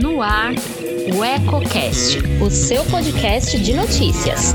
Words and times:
No 0.00 0.22
ar, 0.22 0.52
o 1.14 1.22
EcoCast, 1.22 2.18
o 2.40 2.48
seu 2.50 2.82
podcast 2.86 3.58
de 3.58 3.74
notícias. 3.74 4.54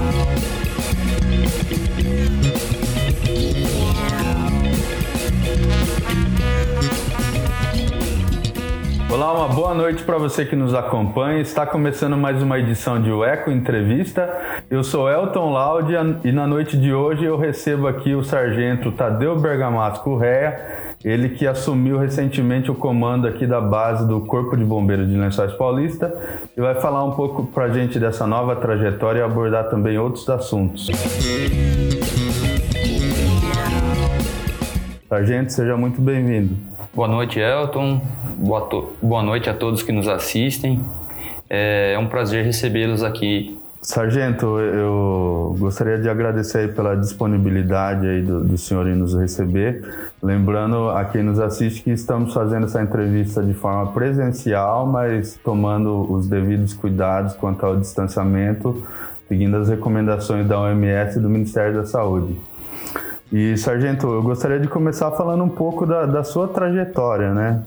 Olá, 9.13 9.31
uma 9.31 9.47
boa 9.47 9.75
noite 9.75 10.03
para 10.03 10.17
você 10.17 10.43
que 10.43 10.55
nos 10.55 10.73
acompanha. 10.73 11.39
Está 11.39 11.67
começando 11.67 12.17
mais 12.17 12.41
uma 12.41 12.57
edição 12.57 12.99
de 12.99 13.11
o 13.11 13.23
Eco 13.23 13.51
Entrevista. 13.51 14.27
Eu 14.71 14.83
sou 14.83 15.07
Elton 15.07 15.53
Laudia 15.53 16.17
e 16.23 16.31
na 16.31 16.47
noite 16.47 16.75
de 16.75 16.91
hoje 16.91 17.23
eu 17.23 17.37
recebo 17.37 17.87
aqui 17.87 18.15
o 18.15 18.23
sargento 18.23 18.91
Tadeu 18.91 19.39
Bergamasco 19.39 20.03
Correia, 20.03 20.92
ele 21.03 21.29
que 21.29 21.45
assumiu 21.45 21.97
recentemente 21.97 22.71
o 22.71 22.75
comando 22.75 23.27
aqui 23.27 23.45
da 23.45 23.59
base 23.59 24.07
do 24.07 24.21
Corpo 24.21 24.55
de 24.55 24.63
Bombeiros 24.63 25.09
de 25.09 25.17
Lençóis 25.17 25.51
Paulista 25.53 26.15
e 26.55 26.61
vai 26.61 26.75
falar 26.75 27.03
um 27.03 27.11
pouco 27.11 27.45
para 27.47 27.65
a 27.65 27.69
gente 27.69 27.99
dessa 27.99 28.25
nova 28.25 28.55
trajetória 28.55 29.19
e 29.19 29.21
abordar 29.21 29.69
também 29.69 29.97
outros 29.97 30.29
assuntos. 30.29 30.89
Sargento, 35.09 35.51
seja 35.51 35.75
muito 35.75 36.01
bem-vindo. 36.01 36.55
Boa 36.93 37.07
noite, 37.07 37.39
Elton. 37.39 38.01
Boa, 38.37 38.67
Boa 39.01 39.21
noite 39.21 39.49
a 39.49 39.53
todos 39.53 39.83
que 39.83 39.91
nos 39.91 40.07
assistem. 40.07 40.83
É, 41.49 41.93
é 41.93 41.99
um 41.99 42.07
prazer 42.07 42.45
recebê-los 42.45 43.03
aqui. 43.03 43.59
Sargento, 43.83 44.59
eu 44.59 45.57
gostaria 45.59 45.97
de 45.97 46.07
agradecer 46.07 46.73
pela 46.73 46.95
disponibilidade 46.95 48.07
aí 48.07 48.21
do, 48.21 48.41
do 48.41 48.57
senhor 48.57 48.87
em 48.87 48.95
nos 48.95 49.13
receber. 49.13 49.83
Lembrando 50.21 50.89
a 50.89 51.03
quem 51.03 51.21
nos 51.21 51.37
assiste 51.37 51.83
que 51.83 51.91
estamos 51.91 52.33
fazendo 52.33 52.65
essa 52.65 52.81
entrevista 52.81 53.43
de 53.43 53.53
forma 53.53 53.91
presencial, 53.91 54.87
mas 54.87 55.37
tomando 55.43 56.09
os 56.09 56.29
devidos 56.29 56.73
cuidados 56.73 57.33
quanto 57.33 57.65
ao 57.65 57.75
distanciamento, 57.75 58.81
seguindo 59.27 59.57
as 59.57 59.67
recomendações 59.67 60.47
da 60.47 60.57
OMS 60.61 61.19
e 61.19 61.21
do 61.21 61.29
Ministério 61.29 61.75
da 61.75 61.85
Saúde. 61.85 62.39
E, 63.33 63.57
Sargento, 63.57 64.07
eu 64.07 64.23
gostaria 64.23 64.61
de 64.61 64.67
começar 64.69 65.11
falando 65.11 65.43
um 65.43 65.49
pouco 65.49 65.85
da, 65.85 66.05
da 66.05 66.23
sua 66.23 66.47
trajetória, 66.47 67.33
né? 67.33 67.61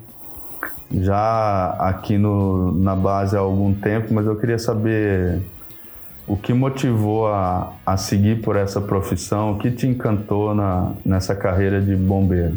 Já 0.93 1.77
aqui 1.79 2.17
no, 2.17 2.73
na 2.73 2.97
base 2.97 3.37
há 3.37 3.41
algum 3.41 3.75
tempo, 3.75 4.15
mas 4.15 4.27
eu 4.27 4.37
queria 4.37 4.59
saber 4.59 5.43
o 6.27 6.37
que 6.37 6.53
motivou 6.53 7.29
a, 7.29 7.73
a 7.85 7.97
seguir 7.97 8.43
por 8.43 8.57
essa 8.57 8.81
profissão, 8.81 9.53
o 9.53 9.59
que 9.59 9.71
te 9.71 9.87
encantou 9.87 10.55
na, 10.55 10.93
nessa 11.05 11.35
carreira 11.35 11.81
de 11.81 11.95
bombeiro? 11.95 12.57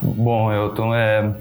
Bom, 0.00 0.52
Elton, 0.52 0.94
é... 0.94 1.34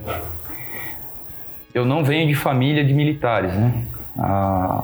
eu 1.74 1.86
não 1.86 2.04
venho 2.04 2.28
de 2.28 2.36
família 2.36 2.84
de 2.84 2.94
militares, 2.94 3.54
né? 3.54 3.86
Ah, 4.18 4.84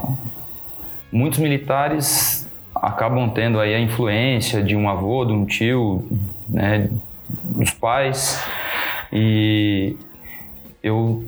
muitos 1.12 1.40
militares 1.40 2.50
acabam 2.74 3.30
tendo 3.30 3.60
aí 3.60 3.74
a 3.76 3.80
influência 3.80 4.64
de 4.64 4.76
um 4.76 4.90
avô, 4.90 5.26
de 5.26 5.34
um 5.34 5.46
tio, 5.46 6.08
né, 6.48 6.90
dos 7.44 7.72
pais 7.72 8.42
e 9.12 9.96
eu 10.82 11.24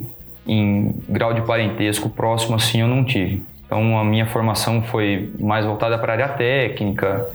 em 0.48 0.96
grau 1.08 1.34
de 1.34 1.42
parentesco 1.42 2.10
próximo 2.10 2.56
assim 2.56 2.82
eu 2.82 2.88
não 2.88 3.04
tive. 3.04 3.44
Então 3.72 3.98
a 3.98 4.04
minha 4.04 4.26
formação 4.26 4.84
foi 4.84 5.32
mais 5.40 5.66
voltada 5.66 5.98
para 5.98 6.12
a 6.12 6.16
área 6.16 6.28
técnica, 6.28 7.26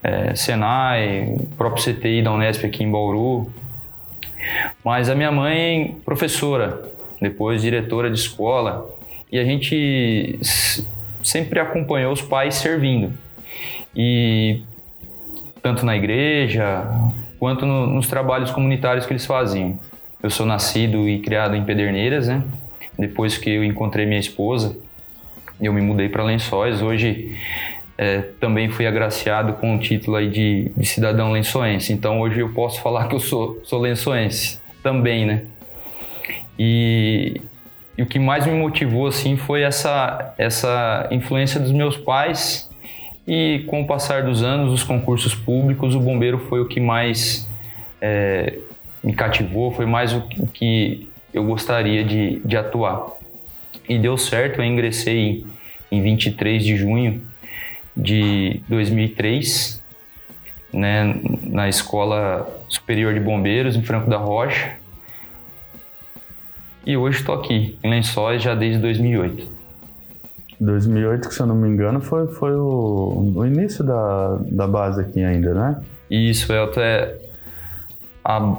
é, 0.00 0.36
Senai, 0.36 1.36
próprio 1.58 1.82
CTI 1.82 2.22
da 2.22 2.32
Unesp 2.32 2.64
aqui 2.64 2.84
em 2.84 2.90
Bauru. 2.92 3.50
Mas 4.84 5.08
a 5.08 5.16
minha 5.16 5.32
mãe 5.32 5.96
professora, 6.04 6.80
depois 7.20 7.60
diretora 7.60 8.08
de 8.08 8.16
escola, 8.16 8.88
e 9.32 9.38
a 9.40 9.42
gente 9.42 10.38
sempre 11.24 11.58
acompanhou 11.58 12.12
os 12.12 12.22
pais 12.22 12.54
servindo. 12.54 13.12
E 13.92 14.62
tanto 15.60 15.84
na 15.84 15.96
igreja 15.96 16.84
quanto 17.40 17.66
no, 17.66 17.84
nos 17.88 18.06
trabalhos 18.06 18.52
comunitários 18.52 19.06
que 19.06 19.12
eles 19.12 19.26
faziam. 19.26 19.76
Eu 20.22 20.30
sou 20.30 20.46
nascido 20.46 21.08
e 21.08 21.18
criado 21.18 21.56
em 21.56 21.64
Pederneiras, 21.64 22.28
né? 22.28 22.44
Depois 22.96 23.36
que 23.36 23.50
eu 23.50 23.64
encontrei 23.64 24.06
minha 24.06 24.20
esposa, 24.20 24.78
eu 25.60 25.72
me 25.72 25.80
mudei 25.80 26.08
para 26.08 26.22
Lençóis. 26.24 26.80
Hoje 26.82 27.36
é, 27.98 28.22
também 28.40 28.68
fui 28.70 28.86
agraciado 28.86 29.52
com 29.54 29.76
o 29.76 29.78
título 29.78 30.16
aí 30.16 30.30
de, 30.30 30.72
de, 30.76 30.86
cidadão 30.86 31.32
lençoense. 31.32 31.92
Então 31.92 32.20
hoje 32.20 32.40
eu 32.40 32.48
posso 32.50 32.80
falar 32.80 33.08
que 33.08 33.14
eu 33.14 33.20
sou, 33.20 33.60
sou 33.64 33.78
lençoense 33.78 34.58
também, 34.82 35.26
né? 35.26 35.42
E, 36.58 37.40
e 37.96 38.02
o 38.02 38.06
que 38.06 38.18
mais 38.18 38.46
me 38.46 38.52
motivou 38.52 39.06
assim 39.06 39.36
foi 39.36 39.62
essa 39.62 40.34
essa 40.38 41.08
influência 41.10 41.60
dos 41.60 41.72
meus 41.72 41.96
pais 41.96 42.70
e 43.26 43.64
com 43.66 43.82
o 43.82 43.86
passar 43.86 44.24
dos 44.24 44.42
anos, 44.42 44.72
os 44.72 44.82
concursos 44.82 45.34
públicos, 45.34 45.94
o 45.94 46.00
bombeiro 46.00 46.38
foi 46.48 46.60
o 46.60 46.66
que 46.66 46.80
mais 46.80 47.48
é, 48.00 48.58
me 49.04 49.14
cativou, 49.14 49.70
foi 49.72 49.86
mais 49.86 50.12
o 50.12 50.22
que 50.52 51.08
eu 51.32 51.44
gostaria 51.44 52.02
de, 52.02 52.40
de 52.44 52.56
atuar. 52.56 53.19
E 53.90 53.98
deu 53.98 54.16
certo, 54.16 54.60
eu 54.60 54.64
ingressei 54.64 55.44
em 55.90 56.00
23 56.00 56.64
de 56.64 56.76
junho 56.76 57.20
de 57.96 58.62
2003, 58.68 59.82
né, 60.72 61.20
na 61.42 61.68
Escola 61.68 62.48
Superior 62.68 63.12
de 63.12 63.18
Bombeiros, 63.18 63.74
em 63.74 63.82
Franco 63.82 64.08
da 64.08 64.16
Rocha. 64.16 64.76
E 66.86 66.96
hoje 66.96 67.18
estou 67.18 67.34
aqui, 67.34 67.76
em 67.82 67.90
Lençóis, 67.90 68.40
já 68.40 68.54
desde 68.54 68.78
2008. 68.78 69.48
2008, 70.60 71.28
que 71.28 71.34
se 71.34 71.40
eu 71.40 71.46
não 71.46 71.56
me 71.56 71.68
engano, 71.68 72.00
foi, 72.00 72.28
foi 72.28 72.52
o, 72.52 73.32
o 73.34 73.44
início 73.44 73.82
da, 73.82 74.38
da 74.52 74.68
base 74.68 75.00
aqui 75.00 75.24
ainda, 75.24 75.52
né? 75.52 75.82
Isso. 76.08 76.52
É, 76.52 77.18
a, 78.24 78.56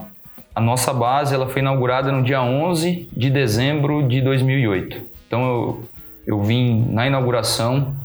a 0.53 0.59
nossa 0.59 0.93
base 0.93 1.33
ela 1.33 1.47
foi 1.47 1.61
inaugurada 1.61 2.11
no 2.11 2.21
dia 2.21 2.43
11 2.43 3.07
de 3.15 3.29
dezembro 3.29 4.05
de 4.05 4.19
2008. 4.19 5.10
Então 5.31 5.45
eu, 5.45 5.83
eu 6.27 6.43
vim 6.43 6.87
na 6.89 7.07
inauguração, 7.07 7.95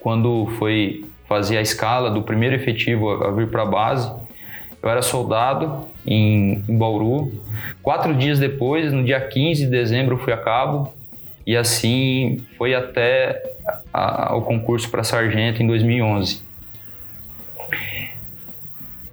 quando 0.00 0.46
foi 0.58 1.04
fazer 1.28 1.58
a 1.58 1.60
escala 1.60 2.10
do 2.10 2.22
primeiro 2.22 2.54
efetivo 2.54 3.10
a, 3.10 3.28
a 3.28 3.30
vir 3.30 3.50
para 3.50 3.60
a 3.60 3.66
base. 3.66 4.10
Eu 4.82 4.88
era 4.88 5.02
soldado 5.02 5.86
em, 6.06 6.64
em 6.66 6.78
Bauru. 6.78 7.30
Quatro 7.82 8.14
dias 8.14 8.38
depois, 8.38 8.90
no 8.90 9.04
dia 9.04 9.20
15 9.20 9.66
de 9.66 9.70
dezembro, 9.70 10.14
eu 10.14 10.18
fui 10.18 10.32
a 10.32 10.38
cabo 10.38 10.94
e 11.46 11.54
assim 11.54 12.42
foi 12.56 12.74
até 12.74 13.42
a, 13.92 14.34
o 14.34 14.40
concurso 14.40 14.90
para 14.90 15.04
sargento 15.04 15.62
em 15.62 15.66
2011. 15.66 16.42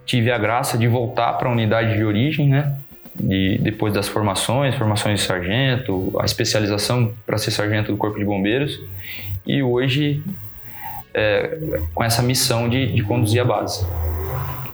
Tive 0.06 0.32
a 0.32 0.38
graça 0.38 0.78
de 0.78 0.88
voltar 0.88 1.34
para 1.34 1.50
a 1.50 1.52
unidade 1.52 1.94
de 1.94 2.04
origem, 2.04 2.48
né? 2.48 2.74
De, 3.14 3.58
depois 3.58 3.94
das 3.94 4.08
formações, 4.08 4.74
formações 4.74 5.20
de 5.20 5.26
sargento, 5.26 6.12
a 6.18 6.24
especialização 6.24 7.12
para 7.24 7.38
ser 7.38 7.52
sargento 7.52 7.92
do 7.92 7.96
Corpo 7.96 8.18
de 8.18 8.24
Bombeiros 8.24 8.80
e 9.46 9.62
hoje 9.62 10.22
é, 11.14 11.80
com 11.94 12.02
essa 12.02 12.22
missão 12.22 12.68
de, 12.68 12.92
de 12.92 13.02
conduzir 13.02 13.40
a 13.40 13.44
base. 13.44 13.86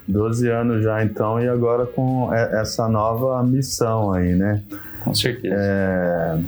12 0.08 0.48
anos 0.48 0.82
já 0.82 1.04
então 1.04 1.40
e 1.40 1.48
agora 1.48 1.86
com 1.86 2.32
essa 2.34 2.88
nova 2.88 3.42
missão 3.42 4.12
aí, 4.12 4.34
né? 4.34 4.62
Com 5.04 5.14
certeza. 5.14 5.54
É, 5.56 6.38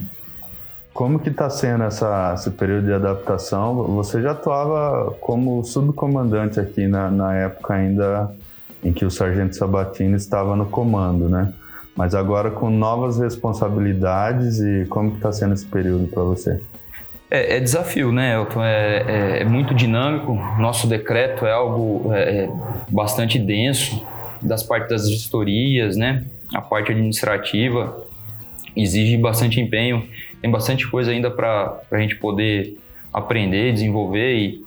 como 0.93 1.19
que 1.19 1.31
está 1.31 1.49
sendo 1.49 1.85
essa, 1.85 2.33
esse 2.35 2.51
período 2.51 2.87
de 2.87 2.93
adaptação? 2.93 3.75
Você 3.95 4.21
já 4.21 4.33
atuava 4.33 5.13
como 5.21 5.65
subcomandante 5.65 6.61
aqui 6.61 6.87
na, 6.87 7.11
na 7.11 7.35
época 7.35 7.75
ainda 7.75 8.35
em 8.85 8.93
que 8.93 9.05
o 9.05 9.11
Sargento 9.11 9.57
Sabatini 9.57 10.17
estava 10.17 10.57
no 10.57 10.67
comando, 10.67 11.29
né? 11.29 11.53
Mas 11.97 12.15
agora 12.15 12.51
com 12.51 12.71
novas 12.71 13.19
responsabilidades 13.19 14.61
e 14.61 14.87
como 14.89 15.15
está 15.15 15.31
sendo 15.31 15.55
esse 15.55 15.67
período 15.67 16.09
para 16.09 16.23
você? 16.23 16.61
É, 17.31 17.57
é, 17.57 17.61
desafio, 17.61 18.13
né, 18.13 18.35
Elton? 18.35 18.63
É, 18.63 18.97
é, 18.97 19.43
é, 19.43 19.45
muito 19.45 19.75
dinâmico. 19.75 20.35
Nosso 20.59 20.87
decreto 20.87 21.47
é 21.47 21.53
algo 21.53 22.13
é, 22.13 22.45
é 22.45 22.51
bastante 22.89 23.39
denso 23.39 24.05
das 24.41 24.63
partes 24.63 24.89
das 24.91 25.11
gestorias, 25.11 25.97
né? 25.97 26.25
A 26.55 26.61
parte 26.61 26.93
administrativa 26.93 28.05
exige 28.75 29.17
bastante 29.17 29.61
empenho 29.61 30.09
tem 30.43 30.51
bastante 30.51 30.89
coisa 30.89 31.13
ainda 31.13 31.31
para 31.31 31.81
a 31.91 31.99
gente 31.99 32.17
poder 32.17 32.77
aprender, 33.13 33.73
desenvolver, 33.73 34.37
e, 34.37 34.65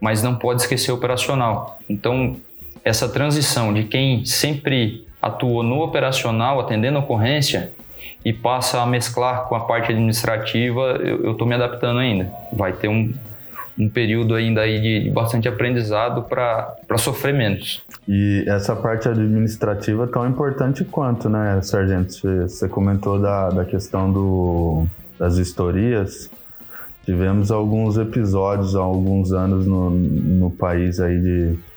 mas 0.00 0.22
não 0.22 0.36
pode 0.36 0.62
esquecer 0.62 0.92
o 0.92 0.94
operacional. 0.94 1.80
Então, 1.88 2.36
essa 2.84 3.08
transição 3.08 3.74
de 3.74 3.84
quem 3.84 4.24
sempre 4.24 5.04
atuou 5.20 5.62
no 5.62 5.82
operacional, 5.82 6.60
atendendo 6.60 6.98
a 6.98 7.00
ocorrência, 7.00 7.72
e 8.24 8.32
passa 8.32 8.80
a 8.80 8.86
mesclar 8.86 9.48
com 9.48 9.54
a 9.54 9.60
parte 9.60 9.92
administrativa, 9.92 10.98
eu 11.02 11.32
estou 11.32 11.46
me 11.46 11.54
adaptando 11.54 11.98
ainda. 11.98 12.30
Vai 12.52 12.72
ter 12.72 12.88
um, 12.88 13.12
um 13.78 13.88
período 13.88 14.34
ainda 14.34 14.60
aí 14.60 14.80
de, 14.80 15.04
de 15.04 15.10
bastante 15.10 15.48
aprendizado 15.48 16.22
para 16.22 16.98
sofrer 16.98 17.32
menos. 17.32 17.82
E 18.06 18.44
essa 18.46 18.76
parte 18.76 19.08
administrativa 19.08 20.06
tão 20.06 20.28
importante 20.28 20.84
quanto, 20.84 21.28
né, 21.28 21.60
Sargento? 21.62 22.12
Você 22.42 22.68
comentou 22.68 23.18
da, 23.18 23.48
da 23.50 23.64
questão 23.64 24.12
do, 24.12 24.86
das 25.18 25.36
historias. 25.36 26.30
Tivemos 27.04 27.50
alguns 27.50 27.96
episódios 27.96 28.76
há 28.76 28.80
alguns 28.80 29.32
anos 29.32 29.66
no, 29.66 29.90
no 29.90 30.50
país 30.50 31.00
aí 31.00 31.18
de. 31.18 31.69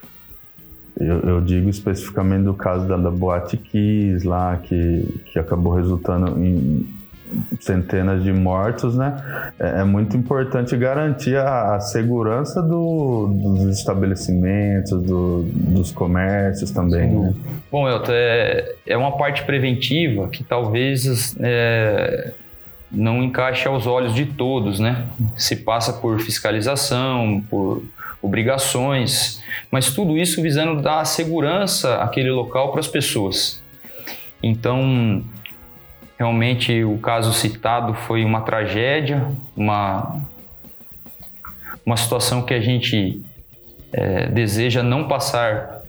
Eu, 1.00 1.20
eu 1.22 1.42
digo 1.42 1.70
especificamente 1.70 2.44
do 2.44 2.54
caso 2.54 2.88
da, 2.88 2.98
da 2.98 3.10
Boate 3.10 3.58
Kiss 3.58 4.26
lá, 4.28 4.58
que, 4.58 5.22
que 5.26 5.40
acabou 5.40 5.74
resultando 5.74 6.38
em 6.44 6.88
centenas 7.60 8.24
de 8.24 8.32
mortos, 8.32 8.96
né? 8.96 9.52
É, 9.60 9.82
é 9.82 9.84
muito 9.84 10.16
importante 10.16 10.76
garantir 10.78 11.36
a, 11.36 11.76
a 11.76 11.80
segurança 11.80 12.62
do, 12.62 13.28
dos 13.28 13.78
estabelecimentos, 13.78 15.02
do, 15.02 15.44
dos 15.44 15.92
comércios 15.92 16.72
também. 16.72 17.10
Né? 17.10 17.34
Bom, 17.72 17.90
Elton, 17.90 18.12
é, 18.12 18.76
é 18.86 18.98
uma 18.98 19.18
parte 19.18 19.44
preventiva 19.44 20.28
que 20.28 20.44
talvez 20.44 21.36
é, 21.40 22.34
não 22.92 23.24
encaixe 23.24 23.68
aos 23.68 23.88
olhos 23.88 24.14
de 24.14 24.26
todos, 24.26 24.80
né? 24.80 25.08
Se 25.36 25.56
passa 25.56 25.94
por 25.94 26.20
fiscalização, 26.20 27.44
por 27.50 27.84
obrigações, 28.24 29.44
mas 29.70 29.94
tudo 29.94 30.18
isso 30.18 30.42
visando 30.42 30.82
dar 30.82 31.06
segurança 31.06 31.98
àquele 31.98 32.32
local 32.32 32.72
para 32.72 32.80
as 32.80 32.88
pessoas. 32.88 33.62
Então, 34.42 35.24
Realmente 36.24 36.84
o 36.86 36.98
caso 37.00 37.34
citado 37.34 37.94
foi 37.94 38.24
uma 38.24 38.40
tragédia, 38.42 39.28
uma, 39.58 40.22
uma 41.86 41.98
situação 41.98 42.44
que 42.44 42.54
a 42.54 42.62
gente 42.62 43.22
é, 43.92 44.28
deseja 44.28 44.84
não 44.84 45.08
passar 45.08 45.82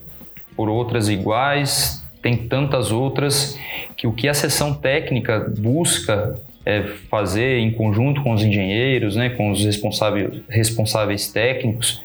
por 0.57 0.69
outras 0.69 1.09
iguais, 1.09 2.05
tem 2.21 2.37
tantas 2.37 2.91
outras 2.91 3.57
que 3.97 4.09
o 4.09 4.13
que 4.13 4.27
a 4.27 4.35
sessão 4.35 4.75
técnica 4.75 5.53
busca 5.59 6.41
é 6.67 6.83
fazer 7.11 7.59
em 7.59 7.71
conjunto 7.71 8.21
com 8.21 8.33
os 8.33 8.43
engenheiros, 8.43 9.15
né, 9.15 9.29
com 9.29 9.53
os 9.53 9.65
responsáveis, 9.65 10.43
responsáveis 10.49 11.31
técnicos, 11.31 12.03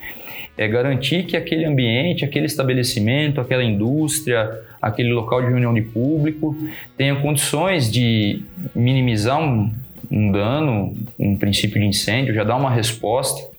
é 0.59 0.67
garantir 0.67 1.23
que 1.23 1.37
aquele 1.37 1.63
ambiente, 1.63 2.25
aquele 2.25 2.45
estabelecimento, 2.45 3.39
aquela 3.39 3.63
indústria, 3.63 4.59
aquele 4.81 5.09
local 5.13 5.41
de 5.41 5.47
reunião 5.47 5.73
de 5.73 5.81
público 5.81 6.53
tenha 6.97 7.15
condições 7.15 7.89
de 7.89 8.43
minimizar 8.75 9.39
um, 9.39 9.73
um 10.11 10.29
dano, 10.33 10.93
um 11.17 11.37
princípio 11.37 11.79
de 11.79 11.87
incêndio, 11.87 12.33
já 12.33 12.43
dar 12.43 12.57
uma 12.57 12.69
resposta 12.69 13.49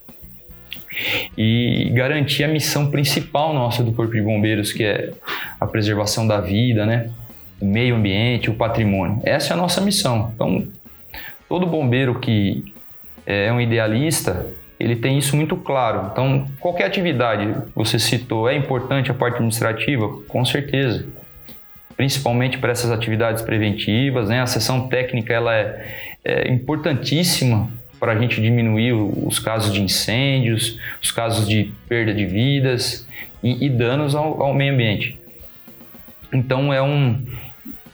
e 1.35 1.89
garantir 1.91 2.43
a 2.43 2.47
missão 2.47 2.91
principal 2.91 3.51
nossa 3.51 3.83
do 3.83 3.91
Corpo 3.93 4.13
de 4.13 4.21
Bombeiros, 4.21 4.71
que 4.71 4.83
é 4.83 5.11
a 5.59 5.65
preservação 5.65 6.27
da 6.27 6.39
vida, 6.39 6.85
né? 6.85 7.09
o 7.59 7.65
meio 7.65 7.95
ambiente, 7.95 8.47
o 8.47 8.53
patrimônio. 8.53 9.19
Essa 9.23 9.53
é 9.53 9.53
a 9.55 9.57
nossa 9.57 9.81
missão. 9.81 10.31
Então, 10.35 10.67
todo 11.49 11.65
bombeiro 11.65 12.19
que 12.19 12.63
é 13.25 13.51
um 13.51 13.59
idealista, 13.59 14.45
ele 14.81 14.95
tem 14.95 15.17
isso 15.17 15.35
muito 15.35 15.55
claro. 15.55 16.09
Então, 16.11 16.47
qualquer 16.59 16.85
atividade, 16.85 17.55
você 17.75 17.99
citou, 17.99 18.49
é 18.49 18.55
importante 18.55 19.11
a 19.11 19.13
parte 19.13 19.35
administrativa? 19.35 20.09
Com 20.27 20.43
certeza. 20.43 21.05
Principalmente 21.95 22.57
para 22.57 22.71
essas 22.71 22.89
atividades 22.89 23.43
preventivas, 23.43 24.29
né? 24.29 24.41
A 24.41 24.47
sessão 24.47 24.87
técnica 24.87 25.33
ela 25.33 25.55
é, 25.55 25.85
é 26.25 26.51
importantíssima 26.51 27.69
para 27.99 28.13
a 28.13 28.19
gente 28.19 28.41
diminuir 28.41 28.93
os 28.93 29.37
casos 29.37 29.71
de 29.71 29.81
incêndios, 29.83 30.79
os 31.01 31.11
casos 31.11 31.47
de 31.47 31.71
perda 31.87 32.11
de 32.11 32.25
vidas 32.25 33.07
e, 33.43 33.65
e 33.65 33.69
danos 33.69 34.15
ao, 34.15 34.41
ao 34.41 34.53
meio 34.53 34.73
ambiente. 34.73 35.19
Então, 36.33 36.73
é 36.73 36.81
um, 36.81 37.23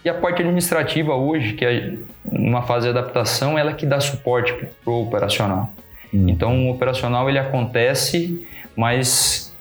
e 0.05 0.09
a 0.09 0.13
parte 0.13 0.41
administrativa 0.41 1.13
hoje, 1.13 1.51
que 1.51 1.65
é 1.65 1.95
uma 2.23 2.61
fase 2.61 2.85
de 2.85 2.97
adaptação, 2.97 3.59
ela 3.59 3.71
é 3.71 3.73
que 3.73 3.85
dá 3.85 3.99
suporte 3.99 4.53
para 4.53 4.93
o 4.93 5.03
operacional. 5.03 5.69
Hum. 6.13 6.29
Então, 6.29 6.67
o 6.67 6.71
operacional 6.71 7.29
ele 7.29 7.39
acontece, 7.39 8.47
mas 8.75 9.55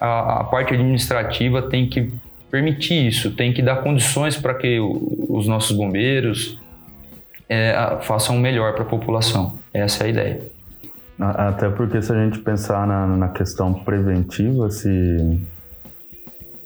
a, 0.00 0.40
a, 0.40 0.44
parte 0.44 0.74
administrativa 0.74 1.62
tem 1.62 1.88
que 1.88 2.12
permitir 2.50 3.06
isso, 3.06 3.34
tem 3.34 3.52
que 3.52 3.62
dar 3.62 3.76
condições 3.82 4.36
para 4.36 4.54
que 4.54 4.78
o, 4.78 5.26
os 5.28 5.46
nossos 5.46 5.76
bombeiros 5.76 6.60
é, 7.48 7.98
façam 8.02 8.36
o 8.36 8.40
melhor 8.40 8.74
para 8.74 8.82
a 8.82 8.86
população. 8.86 9.58
Essa 9.72 10.04
é 10.04 10.06
a 10.06 10.10
ideia. 10.10 10.40
Até 11.18 11.70
porque 11.70 12.02
se 12.02 12.12
a 12.12 12.24
gente 12.24 12.38
pensar 12.40 12.86
na, 12.86 13.06
na 13.06 13.28
questão 13.28 13.72
preventiva, 13.72 14.68
se, 14.68 15.40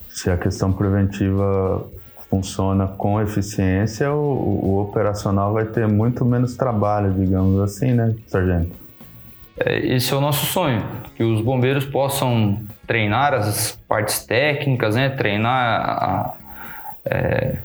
se 0.08 0.28
a 0.28 0.36
questão 0.36 0.72
preventiva 0.72 1.86
funciona 2.28 2.86
com 2.86 3.20
eficiência, 3.20 4.12
o, 4.12 4.16
o, 4.16 4.82
operacional 4.82 5.52
vai 5.52 5.66
ter 5.66 5.86
muito 5.86 6.24
menos 6.24 6.56
trabalho, 6.56 7.12
digamos 7.12 7.60
assim, 7.60 7.92
né, 7.92 8.14
sargento? 8.26 8.79
É, 9.64 9.78
esse 9.78 10.12
é 10.12 10.16
o 10.16 10.20
nosso 10.20 10.46
sonho, 10.46 10.82
que 11.14 11.22
os 11.22 11.42
bombeiros 11.42 11.84
possam 11.84 12.62
treinar 12.86 13.34
as 13.34 13.78
partes 13.86 14.24
técnicas, 14.24 14.96
né? 14.96 15.10
treinar 15.10 15.80
a, 15.80 16.34
é, 17.04 17.56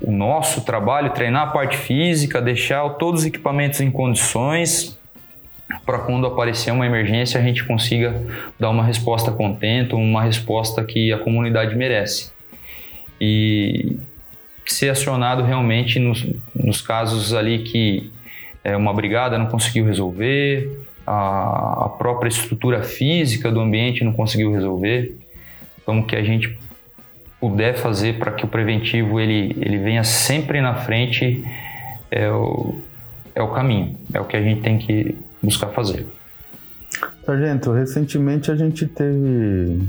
o 0.00 0.10
nosso 0.10 0.64
trabalho, 0.64 1.10
treinar 1.10 1.48
a 1.48 1.50
parte 1.52 1.76
física, 1.76 2.42
deixar 2.42 2.88
todos 2.90 3.20
os 3.20 3.26
equipamentos 3.26 3.80
em 3.80 3.90
condições 3.90 4.98
para 5.86 6.00
quando 6.00 6.26
aparecer 6.26 6.72
uma 6.72 6.84
emergência 6.84 7.38
a 7.38 7.42
gente 7.42 7.64
consiga 7.64 8.20
dar 8.58 8.70
uma 8.70 8.82
resposta 8.82 9.30
contente, 9.30 9.94
uma 9.94 10.22
resposta 10.22 10.82
que 10.84 11.12
a 11.12 11.18
comunidade 11.18 11.76
merece. 11.76 12.32
E 13.20 13.96
ser 14.66 14.88
acionado 14.88 15.42
realmente 15.42 15.98
nos, 15.98 16.26
nos 16.54 16.80
casos 16.80 17.34
ali 17.34 17.60
que 17.60 18.10
é, 18.64 18.76
uma 18.76 18.92
brigada 18.92 19.38
não 19.38 19.46
conseguiu 19.46 19.84
resolver, 19.84 20.68
a, 21.12 21.88
própria 21.98 22.28
estrutura 22.28 22.82
física 22.82 23.50
do 23.50 23.60
ambiente 23.60 24.04
não 24.04 24.12
conseguiu 24.12 24.52
resolver. 24.52 25.16
Então, 25.82 26.00
o 26.00 26.06
que 26.06 26.14
a 26.14 26.22
gente 26.22 26.56
puder 27.40 27.74
fazer 27.76 28.18
para 28.18 28.30
que 28.32 28.44
o 28.44 28.48
preventivo 28.48 29.18
ele, 29.18 29.56
ele 29.60 29.78
venha 29.78 30.04
sempre 30.04 30.60
na 30.60 30.74
frente 30.74 31.44
é 32.10 32.30
o, 32.30 32.80
é 33.34 33.42
o 33.42 33.48
caminho, 33.48 33.96
é 34.12 34.20
o 34.20 34.24
que 34.24 34.36
a 34.36 34.42
gente 34.42 34.60
tem 34.60 34.78
que 34.78 35.16
buscar 35.42 35.68
fazer. 35.68 36.06
Sargento, 37.24 37.72
recentemente 37.72 38.50
a 38.50 38.56
gente 38.56 38.86
teve 38.86 39.80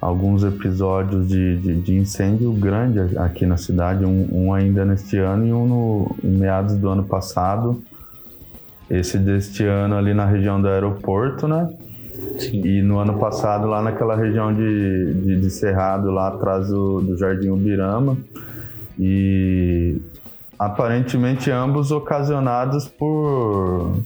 alguns 0.00 0.42
episódios 0.42 1.28
de, 1.28 1.58
de, 1.58 1.80
de 1.80 1.94
incêndio 1.94 2.52
grande 2.52 3.16
aqui 3.18 3.46
na 3.46 3.56
cidade, 3.56 4.04
um, 4.04 4.28
um, 4.32 4.54
ainda 4.54 4.84
neste 4.84 5.16
ano 5.18 5.46
e 5.46 5.52
um 5.52 5.66
no, 5.66 6.16
em 6.24 6.36
meados 6.36 6.76
do 6.76 6.88
ano 6.88 7.04
passado. 7.04 7.82
Esse 8.92 9.16
deste 9.16 9.64
ano 9.64 9.96
ali 9.96 10.12
na 10.12 10.26
região 10.26 10.60
do 10.60 10.68
aeroporto, 10.68 11.48
né? 11.48 11.66
Sim. 12.38 12.60
E 12.62 12.82
no 12.82 12.98
ano 12.98 13.18
passado 13.18 13.66
lá 13.66 13.80
naquela 13.80 14.14
região 14.14 14.54
de, 14.54 15.14
de, 15.14 15.40
de 15.40 15.50
Cerrado, 15.50 16.10
lá 16.10 16.28
atrás 16.28 16.68
do, 16.68 17.00
do 17.00 17.16
Jardim 17.16 17.48
Ubirama. 17.48 18.18
E 18.98 19.98
aparentemente 20.58 21.50
ambos 21.50 21.90
ocasionados 21.90 22.86
por, 22.86 24.04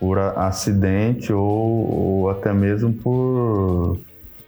por 0.00 0.18
acidente 0.18 1.32
ou, 1.32 1.44
ou 1.44 2.30
até 2.30 2.52
mesmo 2.52 2.92
por, 2.92 4.00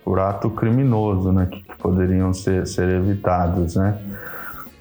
por 0.04 0.18
ato 0.18 0.50
criminoso, 0.50 1.30
né? 1.30 1.46
Que, 1.48 1.62
que 1.62 1.78
poderiam 1.78 2.34
ser, 2.34 2.66
ser 2.66 2.88
evitados, 2.88 3.76
né? 3.76 3.96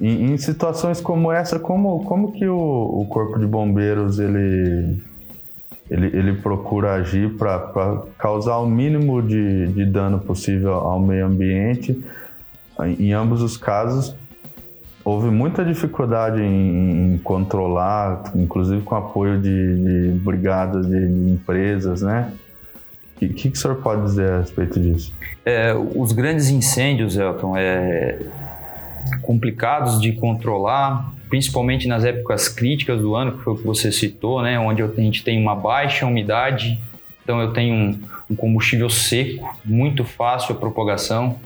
Em, 0.04 0.34
em, 0.34 0.38
situações 0.38 1.00
como 1.00 1.32
essa, 1.32 1.58
como, 1.58 2.04
como 2.04 2.34
que 2.34 2.46
o, 2.46 2.58
o 2.58 3.06
corpo 3.08 3.40
de 3.40 3.46
bombeiros 3.46 4.20
ele, 4.20 5.02
ele, 5.90 6.08
ele 6.08 6.34
procura 6.34 6.96
agir 6.96 7.38
para 7.38 8.04
causar 8.18 8.58
o 8.58 8.68
mínimo 8.68 9.22
de, 9.22 9.68
de 9.68 9.86
dano 9.86 10.20
possível 10.20 10.74
ao 10.74 11.00
meio 11.00 11.26
ambiente? 11.26 12.04
Em, 13.00 13.14
ambos 13.14 13.42
os 13.42 13.56
casos, 13.56 14.14
houve 15.06 15.30
muita 15.30 15.64
dificuldade 15.64 16.42
em, 16.42 17.14
em, 17.14 17.18
controlar, 17.20 18.24
inclusive 18.36 18.82
com 18.82 18.96
apoio 18.96 19.40
de, 19.40 20.12
de 20.12 20.20
brigadas 20.20 20.86
de, 20.86 21.00
de, 21.00 21.32
empresas, 21.32 22.02
né? 22.02 22.30
O 23.16 23.20
que, 23.20 23.30
que, 23.30 23.48
o 23.48 23.56
senhor 23.56 23.78
pode 23.78 24.02
dizer 24.02 24.30
a 24.30 24.40
respeito 24.40 24.78
disso? 24.82 25.14
É, 25.46 25.74
os 25.74 26.12
grandes 26.12 26.50
incêndios, 26.50 27.16
Elton, 27.16 27.56
é, 27.56 28.20
complicados 29.22 30.02
de 30.02 30.14
controlar, 30.14 31.12
principalmente 31.30 31.88
nas 31.88 32.04
épocas 32.04 32.48
críticas 32.48 33.02
do 33.02 33.16
ano, 33.16 33.34
que 33.34 33.44
foi 33.44 33.54
o 33.54 33.58
que 33.58 33.66
você 33.66 33.92
citou, 33.92 34.42
né, 34.42 34.60
onde 34.60 34.84
a 34.84 34.88
gente 34.88 35.24
tem 35.24 35.42
uma 35.42 35.56
baixa 35.56 36.06
umidade, 36.06 36.80
então 37.24 37.42
eu 37.42 37.54
tenho 37.54 37.74
um, 37.74 38.00
um 38.30 38.36
combustível 38.36 38.90
seco, 38.90 39.58
muito 39.64 40.04
fácil 40.04 40.56
a 40.56 40.60
propagação. 40.60 41.40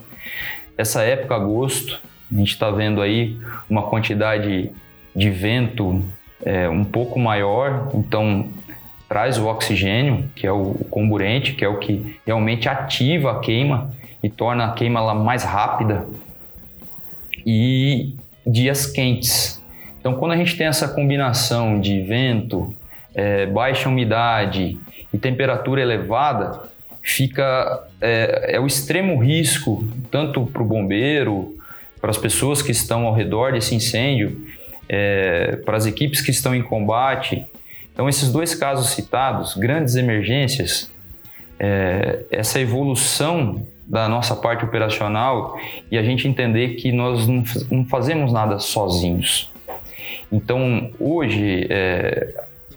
Essa 0.76 1.02
época, 1.02 1.34
agosto, 1.34 2.00
a 2.30 2.34
gente 2.34 2.50
está 2.50 2.70
vendo 2.70 3.00
aí 3.00 3.36
uma 3.68 3.82
quantidade 3.84 4.70
de 5.14 5.30
vento 5.30 6.04
é, 6.44 6.68
um 6.68 6.84
pouco 6.84 7.18
maior, 7.18 7.90
então 7.94 8.48
traz 9.08 9.38
o 9.38 9.46
oxigênio, 9.46 10.28
que 10.36 10.46
é 10.46 10.52
o 10.52 10.74
comburente, 10.90 11.54
que 11.54 11.64
é 11.64 11.68
o 11.68 11.78
que 11.78 12.16
realmente 12.26 12.68
ativa 12.68 13.32
a 13.32 13.40
queima 13.40 13.90
e 14.22 14.28
torna 14.28 14.66
a 14.66 14.72
queima 14.72 15.14
mais 15.14 15.42
rápida. 15.44 16.06
E 17.50 18.14
dias 18.46 18.84
quentes. 18.84 19.58
Então, 19.98 20.14
quando 20.14 20.32
a 20.32 20.36
gente 20.36 20.54
tem 20.54 20.66
essa 20.66 20.86
combinação 20.86 21.80
de 21.80 22.02
vento, 22.02 22.74
é, 23.14 23.46
baixa 23.46 23.88
umidade 23.88 24.78
e 25.10 25.16
temperatura 25.16 25.80
elevada, 25.80 26.60
fica 27.00 27.88
é, 28.02 28.56
é 28.56 28.60
o 28.60 28.66
extremo 28.66 29.18
risco 29.18 29.88
tanto 30.10 30.44
para 30.44 30.62
o 30.62 30.64
bombeiro, 30.66 31.56
para 32.02 32.10
as 32.10 32.18
pessoas 32.18 32.60
que 32.60 32.70
estão 32.70 33.06
ao 33.06 33.14
redor 33.14 33.52
desse 33.52 33.74
incêndio, 33.74 34.46
é, 34.86 35.56
para 35.64 35.78
as 35.78 35.86
equipes 35.86 36.20
que 36.20 36.30
estão 36.30 36.54
em 36.54 36.62
combate. 36.62 37.46
Então, 37.94 38.10
esses 38.10 38.30
dois 38.30 38.54
casos 38.54 38.90
citados, 38.90 39.54
grandes 39.54 39.96
emergências, 39.96 40.92
é, 41.58 42.24
essa 42.30 42.60
evolução 42.60 43.66
da 43.88 44.06
nossa 44.06 44.36
parte 44.36 44.64
operacional 44.64 45.58
e 45.90 45.96
a 45.96 46.02
gente 46.02 46.28
entender 46.28 46.74
que 46.74 46.92
nós 46.92 47.26
não, 47.26 47.42
fazemos 47.86 48.30
nada 48.30 48.58
sozinhos. 48.58 49.50
Então, 50.30 50.90
hoje, 51.00 51.66
é, 51.70 52.34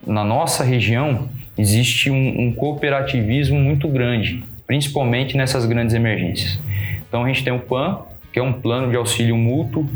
na 0.07 0.23
nossa 0.23 0.63
região, 0.63 1.27
existe 1.57 2.09
um, 2.09 2.47
um, 2.47 2.53
cooperativismo 2.53 3.59
muito 3.59 3.89
grande, 3.89 4.41
principalmente 4.65 5.35
nessas 5.35 5.65
grandes 5.65 5.93
emergências. 5.93 6.57
Então, 7.07 7.25
a 7.25 7.27
gente 7.27 7.43
tem 7.43 7.51
o 7.51 7.59
PAN, 7.59 8.03
que 8.31 8.39
é 8.39 8.43
um 8.43 8.53
plano 8.53 8.89
de 8.89 8.95
auxílio 8.95 9.35
mútuo, 9.35 9.89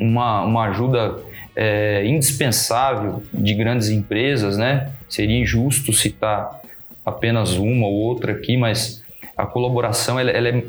uma, 0.00 0.42
uma 0.42 0.68
ajuda 0.68 1.18
é, 1.54 2.02
indispensável 2.06 3.22
de 3.32 3.52
grandes 3.52 3.90
empresas, 3.90 4.56
né? 4.56 4.90
Seria 5.06 5.38
injusto 5.38 5.92
citar 5.92 6.62
apenas 7.04 7.56
uma 7.56 7.86
ou 7.86 7.92
outra 7.92 8.32
aqui, 8.32 8.56
mas 8.56 9.03
a 9.36 9.46
colaboração 9.46 10.18
ela, 10.18 10.30
ela 10.30 10.48
é 10.48 10.62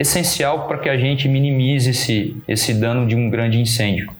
essencial 0.00 0.66
para 0.66 0.78
que 0.78 0.88
a 0.88 0.96
gente 0.96 1.28
minimize 1.28 1.90
esse, 1.90 2.36
esse 2.48 2.72
dano 2.72 3.06
de 3.06 3.14
um 3.14 3.28
grande 3.28 3.60
incêndio. 3.60 4.10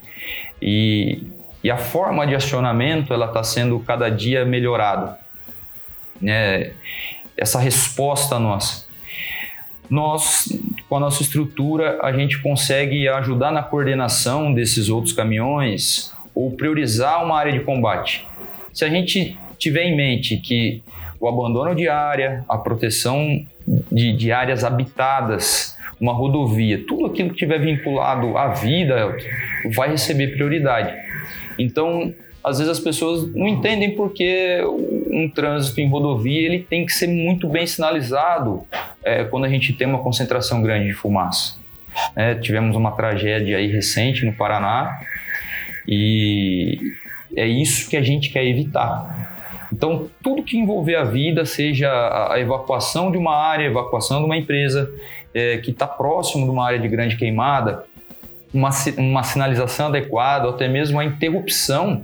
E, 0.60 1.22
e 1.64 1.70
a 1.70 1.78
forma 1.78 2.26
de 2.26 2.34
acionamento 2.34 3.14
ela 3.14 3.26
está 3.26 3.42
sendo 3.42 3.80
cada 3.80 4.10
dia 4.10 4.44
melhorada. 4.44 5.18
Né? 6.20 6.72
Essa 7.36 7.58
resposta 7.58 8.38
nossa. 8.38 8.88
Nós, 9.88 10.56
com 10.88 10.96
a 10.96 11.00
nossa 11.00 11.22
estrutura, 11.22 11.98
a 12.02 12.12
gente 12.12 12.40
consegue 12.40 13.08
ajudar 13.08 13.50
na 13.50 13.62
coordenação 13.62 14.52
desses 14.52 14.88
outros 14.88 15.14
caminhões 15.14 16.12
ou 16.34 16.52
priorizar 16.52 17.24
uma 17.24 17.36
área 17.38 17.52
de 17.52 17.60
combate. 17.60 18.26
Se 18.72 18.84
a 18.84 18.88
gente 18.88 19.36
tiver 19.58 19.84
em 19.84 19.96
mente 19.96 20.36
que 20.36 20.82
o 21.20 21.28
abandono 21.28 21.74
de 21.74 21.88
área, 21.88 22.44
a 22.48 22.56
proteção 22.56 23.44
de, 23.92 24.16
de 24.16 24.32
áreas 24.32 24.64
habitadas, 24.64 25.76
uma 26.00 26.12
rodovia, 26.12 26.82
tudo 26.88 27.06
aquilo 27.06 27.30
que 27.30 27.36
tiver 27.36 27.58
vinculado 27.58 28.36
à 28.38 28.48
vida 28.48 29.16
vai 29.74 29.90
receber 29.90 30.28
prioridade. 30.28 30.96
Então, 31.58 32.14
às 32.42 32.58
vezes 32.58 32.72
as 32.72 32.80
pessoas 32.80 33.32
não 33.34 33.46
entendem 33.46 33.94
porque 33.94 34.62
um 35.10 35.28
trânsito 35.28 35.78
em 35.80 35.88
rodovia 35.88 36.40
ele 36.40 36.60
tem 36.60 36.86
que 36.86 36.92
ser 36.92 37.06
muito 37.06 37.46
bem 37.46 37.66
sinalizado 37.66 38.64
é, 39.04 39.24
quando 39.24 39.44
a 39.44 39.48
gente 39.48 39.74
tem 39.74 39.86
uma 39.86 39.98
concentração 39.98 40.62
grande 40.62 40.86
de 40.86 40.94
fumaça. 40.94 41.58
É, 42.16 42.34
tivemos 42.34 42.76
uma 42.76 42.92
tragédia 42.92 43.58
aí 43.58 43.66
recente 43.66 44.24
no 44.24 44.32
Paraná 44.32 45.00
e 45.86 46.78
é 47.36 47.46
isso 47.46 47.90
que 47.90 47.96
a 47.96 48.02
gente 48.02 48.30
quer 48.30 48.44
evitar. 48.46 49.39
Então, 49.72 50.08
tudo 50.22 50.42
que 50.42 50.58
envolver 50.58 50.96
a 50.96 51.04
vida, 51.04 51.44
seja 51.44 51.88
a 52.30 52.38
evacuação 52.40 53.10
de 53.10 53.16
uma 53.16 53.36
área, 53.36 53.64
evacuação 53.64 54.18
de 54.18 54.24
uma 54.24 54.36
empresa 54.36 54.90
é, 55.32 55.58
que 55.58 55.70
está 55.70 55.86
próximo 55.86 56.44
de 56.44 56.50
uma 56.50 56.66
área 56.66 56.78
de 56.78 56.88
grande 56.88 57.16
queimada, 57.16 57.84
uma, 58.52 58.70
uma 58.98 59.22
sinalização 59.22 59.86
adequada, 59.86 60.46
ou 60.48 60.54
até 60.54 60.66
mesmo 60.66 60.98
a 60.98 61.04
interrupção 61.04 62.02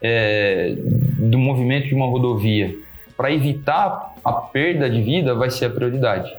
é, 0.00 0.74
do 1.18 1.38
movimento 1.38 1.88
de 1.88 1.94
uma 1.94 2.06
rodovia, 2.06 2.74
para 3.16 3.32
evitar 3.32 4.14
a 4.24 4.32
perda 4.32 4.88
de 4.88 5.02
vida, 5.02 5.34
vai 5.34 5.50
ser 5.50 5.66
a 5.66 5.70
prioridade. 5.70 6.32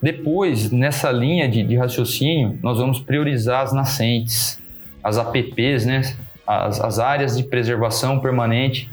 Depois, 0.00 0.70
nessa 0.70 1.10
linha 1.10 1.48
de, 1.48 1.62
de 1.62 1.76
raciocínio, 1.76 2.58
nós 2.62 2.78
vamos 2.78 3.00
priorizar 3.00 3.62
as 3.62 3.72
nascentes, 3.72 4.62
as 5.02 5.18
APPs, 5.18 5.84
né? 5.84 6.02
as, 6.46 6.80
as 6.80 6.98
áreas 6.98 7.36
de 7.36 7.42
preservação 7.42 8.20
permanente, 8.20 8.88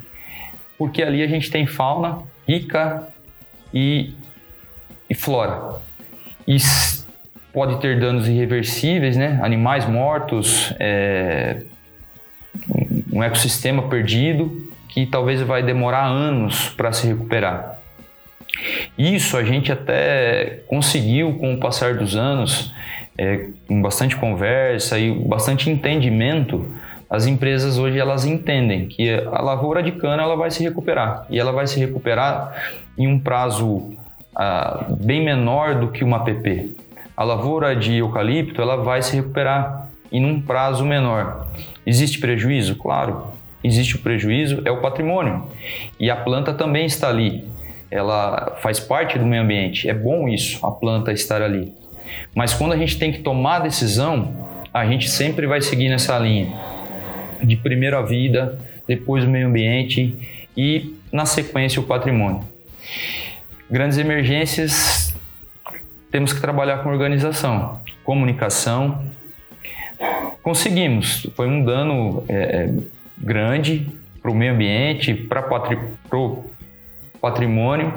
porque 0.83 1.01
ali 1.01 1.23
a 1.23 1.27
gente 1.27 1.49
tem 1.49 1.65
fauna 1.65 2.23
rica 2.45 3.07
e, 3.73 4.13
e 5.09 5.15
flora. 5.15 5.79
E 6.45 6.57
pode 7.53 7.79
ter 7.79 8.01
danos 8.01 8.27
irreversíveis, 8.27 9.15
né? 9.15 9.39
Animais 9.41 9.87
mortos, 9.87 10.73
é, 10.77 11.61
um 13.13 13.23
ecossistema 13.23 13.87
perdido 13.87 14.69
que 14.89 15.05
talvez 15.05 15.41
vai 15.41 15.63
demorar 15.63 16.05
anos 16.05 16.67
para 16.75 16.91
se 16.91 17.07
recuperar. 17.07 17.79
Isso 18.97 19.37
a 19.37 19.43
gente 19.45 19.71
até 19.71 20.63
conseguiu 20.67 21.35
com 21.35 21.53
o 21.53 21.59
passar 21.61 21.95
dos 21.95 22.17
anos, 22.17 22.73
é, 23.17 23.47
com 23.69 23.81
bastante 23.81 24.17
conversa 24.17 24.99
e 24.99 25.11
bastante 25.11 25.69
entendimento, 25.69 26.75
as 27.13 27.27
empresas 27.27 27.77
hoje 27.77 27.99
elas 27.99 28.25
entendem 28.25 28.87
que 28.87 29.07
a 29.31 29.39
lavoura 29.39 29.83
de 29.83 29.91
cana 29.91 30.23
ela 30.23 30.35
vai 30.35 30.49
se 30.49 30.63
recuperar 30.63 31.27
e 31.29 31.39
ela 31.39 31.51
vai 31.51 31.67
se 31.67 31.79
recuperar 31.79 32.73
em 32.97 33.05
um 33.07 33.19
prazo 33.19 33.93
ah, 34.35 34.87
bem 34.89 35.23
menor 35.23 35.75
do 35.75 35.89
que 35.89 36.03
uma 36.03 36.23
PP. 36.23 36.71
A 37.15 37.23
lavoura 37.23 37.75
de 37.75 37.97
eucalipto 37.97 38.59
ela 38.59 38.77
vai 38.77 39.03
se 39.03 39.15
recuperar 39.15 39.89
em 40.11 40.25
um 40.25 40.41
prazo 40.41 40.83
menor. 40.83 41.45
Existe 41.85 42.17
prejuízo? 42.17 42.77
Claro, 42.77 43.27
existe 43.63 43.95
o 43.95 43.99
prejuízo, 43.99 44.63
é 44.65 44.71
o 44.71 44.81
patrimônio. 44.81 45.43
E 45.99 46.09
a 46.09 46.15
planta 46.15 46.51
também 46.51 46.87
está 46.87 47.09
ali. 47.09 47.47
Ela 47.91 48.57
faz 48.63 48.79
parte 48.79 49.19
do 49.19 49.25
meio 49.27 49.43
ambiente. 49.43 49.87
É 49.87 49.93
bom 49.93 50.27
isso, 50.27 50.65
a 50.65 50.71
planta 50.71 51.11
estar 51.11 51.43
ali. 51.43 51.75
Mas 52.33 52.55
quando 52.55 52.73
a 52.73 52.77
gente 52.77 52.97
tem 52.97 53.11
que 53.11 53.19
tomar 53.19 53.57
a 53.57 53.59
decisão, 53.59 54.33
a 54.73 54.83
gente 54.87 55.07
sempre 55.11 55.45
vai 55.45 55.61
seguir 55.61 55.89
nessa 55.89 56.17
linha 56.17 56.72
de 57.45 57.55
primeiro 57.55 57.97
a 57.97 58.01
vida, 58.01 58.57
depois 58.87 59.23
o 59.23 59.29
meio 59.29 59.47
ambiente 59.47 60.47
e, 60.55 60.95
na 61.11 61.25
sequência, 61.25 61.79
o 61.79 61.83
patrimônio. 61.83 62.43
Grandes 63.69 63.97
emergências, 63.97 65.15
temos 66.11 66.33
que 66.33 66.39
trabalhar 66.39 66.79
com 66.79 66.89
organização, 66.89 67.81
comunicação. 68.03 69.03
Conseguimos, 70.41 71.27
foi 71.35 71.47
um 71.47 71.63
dano 71.63 72.23
é, 72.27 72.35
é 72.35 72.73
grande 73.17 73.87
para 74.21 74.31
o 74.31 74.35
meio 74.35 74.53
ambiente, 74.53 75.13
para 75.13 75.41
o 76.13 76.45
patrimônio, 77.19 77.93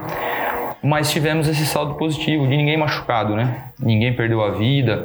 mas 0.82 1.10
tivemos 1.10 1.48
esse 1.48 1.66
saldo 1.66 1.94
positivo 1.94 2.46
de 2.46 2.56
ninguém 2.56 2.76
machucado, 2.76 3.34
né? 3.34 3.64
Ninguém 3.78 4.14
perdeu 4.14 4.42
a 4.42 4.50
vida, 4.50 5.04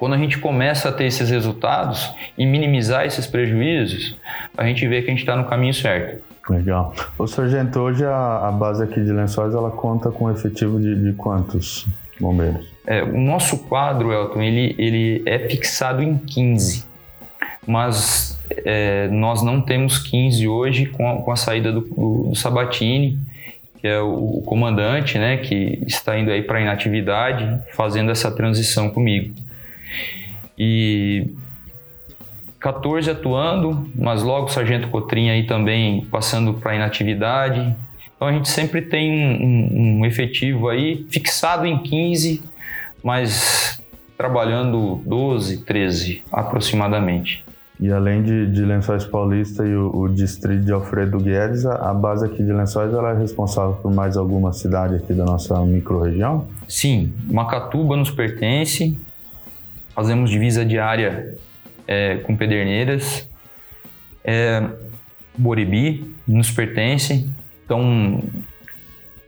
quando 0.00 0.14
a 0.14 0.16
gente 0.16 0.38
começa 0.38 0.88
a 0.88 0.92
ter 0.92 1.04
esses 1.04 1.28
resultados 1.28 2.10
e 2.38 2.46
minimizar 2.46 3.04
esses 3.04 3.26
prejuízos, 3.26 4.16
a 4.56 4.64
gente 4.64 4.88
vê 4.88 5.02
que 5.02 5.08
a 5.08 5.10
gente 5.10 5.20
está 5.20 5.36
no 5.36 5.44
caminho 5.44 5.74
certo. 5.74 6.24
Legal. 6.48 6.94
Ô, 7.18 7.26
Sargento, 7.26 7.78
hoje 7.78 8.02
a, 8.06 8.48
a, 8.48 8.50
base 8.50 8.82
aqui 8.82 8.98
de 9.04 9.12
Lençóis, 9.12 9.54
ela 9.54 9.70
conta 9.70 10.10
com 10.10 10.30
efetivo 10.30 10.80
de, 10.80 10.94
de 11.04 11.12
quantos 11.12 11.86
bombeiros? 12.18 12.66
É, 12.86 13.02
o 13.02 13.20
nosso 13.20 13.58
quadro, 13.58 14.10
Elton, 14.10 14.40
ele, 14.40 14.74
ele 14.78 15.22
é 15.26 15.38
fixado 15.38 16.02
em 16.02 16.16
15, 16.16 16.82
mas 17.66 18.40
é, 18.64 19.06
nós 19.08 19.42
não 19.42 19.60
temos 19.60 19.98
15 19.98 20.48
hoje 20.48 20.86
com 20.86 21.10
a, 21.10 21.16
com 21.20 21.30
a 21.30 21.36
saída 21.36 21.70
do, 21.70 21.82
do, 21.82 22.28
do, 22.30 22.34
Sabatini, 22.34 23.18
que 23.78 23.86
é 23.86 24.00
o, 24.00 24.38
o 24.38 24.42
comandante, 24.46 25.18
né, 25.18 25.36
que 25.36 25.78
está 25.86 26.18
indo 26.18 26.30
aí 26.30 26.42
para 26.42 26.58
inatividade, 26.58 27.60
fazendo 27.74 28.10
essa 28.10 28.30
transição 28.30 28.88
comigo. 28.88 29.34
E 30.58 31.34
14 32.60 33.10
atuando, 33.10 33.90
mas 33.94 34.22
logo 34.22 34.46
o 34.46 34.48
Sargento 34.48 34.88
Cotrim 34.88 35.30
aí 35.30 35.46
também 35.46 36.04
passando 36.10 36.54
para 36.54 36.76
inatividade. 36.76 37.74
Então 38.14 38.28
a 38.28 38.32
gente 38.32 38.50
sempre 38.50 38.82
tem 38.82 39.10
um, 39.10 39.44
um, 39.44 40.00
um, 40.00 40.06
efetivo 40.06 40.68
aí 40.68 41.06
fixado 41.10 41.64
em 41.64 41.78
15, 41.78 42.42
mas 43.02 43.80
trabalhando 44.18 45.00
12, 45.06 45.64
13 45.64 46.22
aproximadamente. 46.30 47.42
E 47.80 47.90
além 47.90 48.22
de, 48.22 48.46
de 48.48 48.60
Lençóis 48.60 49.06
Paulista 49.06 49.64
e 49.66 49.74
o, 49.74 50.02
o, 50.02 50.08
distrito 50.10 50.66
de 50.66 50.70
Alfredo 50.70 51.18
Guedes, 51.18 51.64
a, 51.64 51.90
a, 51.90 51.94
base 51.94 52.26
aqui 52.26 52.44
de 52.44 52.52
Lençóis 52.52 52.92
ela 52.92 53.12
é 53.12 53.18
responsável 53.18 53.72
por 53.80 53.90
mais 53.90 54.18
alguma 54.18 54.52
cidade 54.52 54.96
aqui 54.96 55.14
da 55.14 55.24
nossa 55.24 55.58
microrregião? 55.64 56.46
Sim, 56.68 57.10
Macatuba 57.24 57.96
nos 57.96 58.10
pertence, 58.10 58.98
fazemos 60.00 60.30
divisa 60.30 60.64
diária 60.64 61.36
é, 61.86 62.16
com 62.22 62.34
Pederneiras. 62.34 63.28
É, 64.24 64.62
nos 66.26 66.50
pertence. 66.50 67.28
Então, 67.62 68.22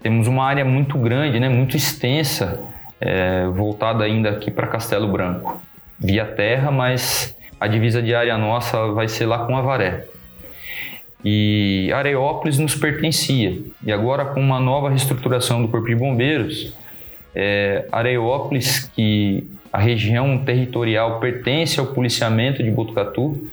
temos 0.02 0.26
uma 0.26 0.42
área 0.44 0.64
muito 0.64 0.96
grande, 0.96 1.38
né, 1.38 1.50
muito 1.50 1.76
extensa, 1.76 2.58
é, 2.98 3.46
voltada 3.48 4.02
ainda 4.02 4.30
aqui 4.30 4.50
para 4.50 4.66
Castelo 4.66 5.12
Branco, 5.12 5.60
via 5.98 6.24
terra, 6.24 6.70
mas 6.70 7.36
a 7.60 7.66
divisa 7.66 8.02
de 8.02 8.14
área 8.14 8.38
nossa 8.38 8.92
vai 8.92 9.08
ser 9.08 9.26
lá 9.26 9.44
com 9.44 9.54
Avaré. 9.54 10.06
E 11.22 11.90
Areópolis 11.94 12.58
nos 12.58 12.74
pertencia. 12.74 13.60
E 13.84 13.92
agora, 13.92 14.24
com 14.24 14.40
uma 14.40 14.58
nova 14.58 14.88
reestruturação 14.88 15.60
do 15.60 15.68
Corpo 15.68 15.86
de 15.86 15.94
Bombeiros, 15.94 16.74
é, 17.34 17.86
Areópolis, 17.92 18.90
que 18.96 19.46
a 19.72 19.80
região 19.80 20.38
territorial 20.44 21.18
pertence 21.18 21.80
ao 21.80 21.86
policiamento 21.86 22.62
de 22.62 22.70
Botucatu, 22.70 23.48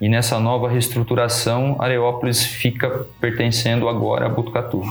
e 0.00 0.08
nessa 0.08 0.38
nova 0.38 0.68
reestruturação, 0.68 1.76
Areópolis 1.78 2.44
fica 2.44 3.06
pertencendo 3.20 3.88
agora 3.88 4.26
a 4.26 4.28
Botucatu. 4.28 4.82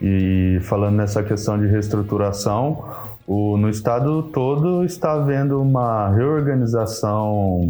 E 0.00 0.58
falando 0.62 0.96
nessa 0.96 1.22
questão 1.22 1.58
de 1.58 1.66
reestruturação, 1.66 2.84
o, 3.26 3.56
no 3.56 3.68
estado 3.68 4.24
todo 4.24 4.84
está 4.84 5.12
havendo 5.12 5.60
uma 5.60 6.08
reorganização, 6.10 7.60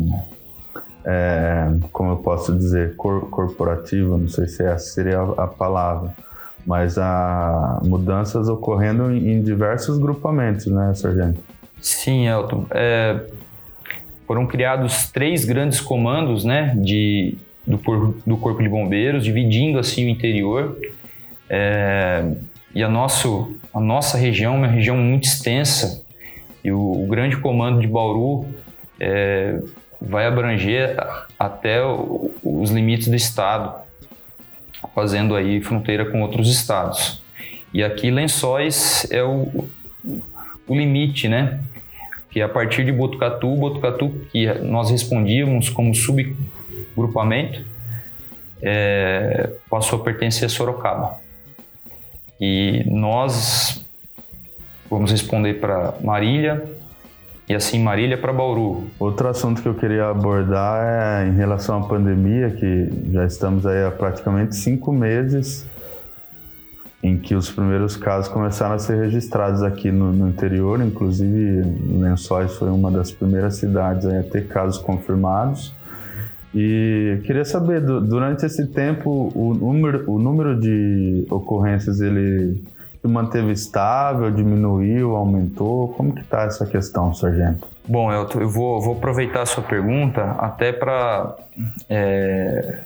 é, 1.05 1.71
como 1.93 2.13
eu 2.13 2.17
posso 2.17 2.57
dizer, 2.57 2.97
cor, 2.97 3.29
corporativa, 3.29 4.17
não 4.17 4.29
sei 4.29 4.47
se 4.47 4.63
essa 4.63 4.87
seria 4.93 5.21
a, 5.21 5.45
a 5.45 5.47
palavra, 5.47 6.15
mas 6.67 6.97
há 6.99 7.81
mudanças 7.85 8.49
ocorrendo 8.49 9.11
em, 9.11 9.33
em 9.33 9.43
diversos 9.43 9.99
grupamentos, 9.99 10.67
né, 10.67 10.93
Sargento? 10.95 11.41
Sim, 11.83 12.29
Elton. 12.29 12.67
É, 12.71 13.21
foram 14.27 14.47
criados 14.47 15.11
três 15.11 15.45
grandes 15.45 15.81
comandos 15.81 16.45
né, 16.45 16.75
de, 16.77 17.37
do, 17.67 17.77
do 18.25 18.37
Corpo 18.37 18.63
de 18.63 18.69
Bombeiros, 18.69 19.25
dividindo 19.25 19.79
assim 19.79 20.07
o 20.07 20.09
interior. 20.09 20.79
É, 21.51 22.25
e 22.75 22.83
a, 22.83 22.89
nosso, 22.89 23.57
a 23.75 23.81
nossa 23.81 24.17
região 24.17 24.55
é 24.55 24.59
uma 24.59 24.67
região 24.69 24.97
muito 24.97 25.25
extensa 25.25 26.03
e 26.65 26.71
o, 26.71 27.05
o 27.05 27.07
grande 27.09 27.37
comando 27.37 27.81
de 27.81 27.89
Bauru 27.89 28.47
é, 28.99 29.61
vai 30.01 30.27
abranger 30.27 30.97
até 31.39 31.85
o, 31.85 32.33
os 32.43 32.71
limites 32.71 33.09
do 33.09 33.17
estado, 33.17 33.75
fazendo 34.95 35.35
aí 35.35 35.61
fronteira 35.61 36.07
com 36.11 36.23
outros 36.23 36.49
estados. 36.49 37.21
E 37.75 37.83
aqui 37.83 38.11
Lençóis 38.11 39.07
é 39.11 39.23
o, 39.23 39.69
o 40.67 40.75
limite, 40.75 41.29
né? 41.29 41.61
Que 42.33 42.41
a 42.41 42.49
partir 42.49 42.85
de 42.85 42.91
Botucatu, 42.91 43.55
Botucatu 43.55 44.09
que 44.33 44.47
nós 44.61 44.91
respondíamos 44.91 45.69
como 45.69 45.95
subgrupamento, 45.95 47.63
é, 48.63 49.51
passou 49.69 50.01
a 50.01 50.03
pertencer 50.03 50.47
a 50.47 50.49
Sorocaba. 50.49 51.21
E 52.41 52.83
nós 52.87 53.85
vamos 54.91 55.13
responder 55.13 55.55
para 55.55 55.95
Marília 56.03 56.65
e 57.49 57.55
assim 57.55 57.83
Marília 57.83 58.17
para 58.17 58.33
Bauru. 58.33 58.87
Outro 58.99 59.29
assunto 59.29 59.61
que 59.61 59.69
eu 59.69 59.75
queria 59.75 60.09
abordar 60.09 61.23
é 61.23 61.29
em 61.29 61.37
relação 61.37 61.83
à 61.83 61.87
pandemia, 61.87 62.51
que 62.51 62.89
já 63.13 63.27
estamos 63.27 63.67
aí 63.67 63.85
há 63.85 63.91
praticamente 63.91 64.57
cinco 64.57 64.91
meses 64.91 65.69
em 67.03 67.19
que 67.19 67.35
os 67.35 67.51
primeiros 67.51 67.97
casos 67.97 68.33
começaram 68.33 68.77
a 68.77 68.79
ser 68.79 68.97
registrados 68.97 69.63
aqui 69.63 69.91
no, 69.91 70.13
no 70.13 70.29
interior, 70.29 70.81
inclusive 70.81 71.63
Lençóis 71.99 72.55
foi 72.55 72.71
uma 72.71 72.91
das 72.91 73.11
primeiras 73.11 73.57
cidades 73.57 74.07
a 74.07 74.23
ter 74.23 74.47
casos 74.47 74.79
confirmados. 74.79 75.75
E 76.55 77.19
queria 77.25 77.45
saber, 77.45 77.81
durante 77.81 78.45
esse 78.45 78.67
tempo, 78.67 79.33
o 79.35 79.55
número, 79.55 80.05
o 80.09 80.19
número 80.19 80.61
de 80.61 81.27
ocorrências 81.31 82.01
ele 82.01 82.63
se 83.01 83.09
manteve 83.09 83.51
estável, 83.51 84.31
diminuiu, 84.31 85.17
aumentou? 85.17 85.89
Como 85.95 86.15
que 86.15 86.21
está 86.21 86.43
essa 86.43 86.67
questão, 86.67 87.13
Sargento? 87.15 87.67
Bom, 87.89 88.13
Elton, 88.13 88.41
eu 88.41 88.49
vou, 88.49 88.81
vou 88.81 88.95
aproveitar 88.95 89.43
a 89.43 89.47
sua 89.47 89.63
pergunta 89.63 90.23
até 90.39 90.73
para 90.73 91.35
é, 91.89 92.79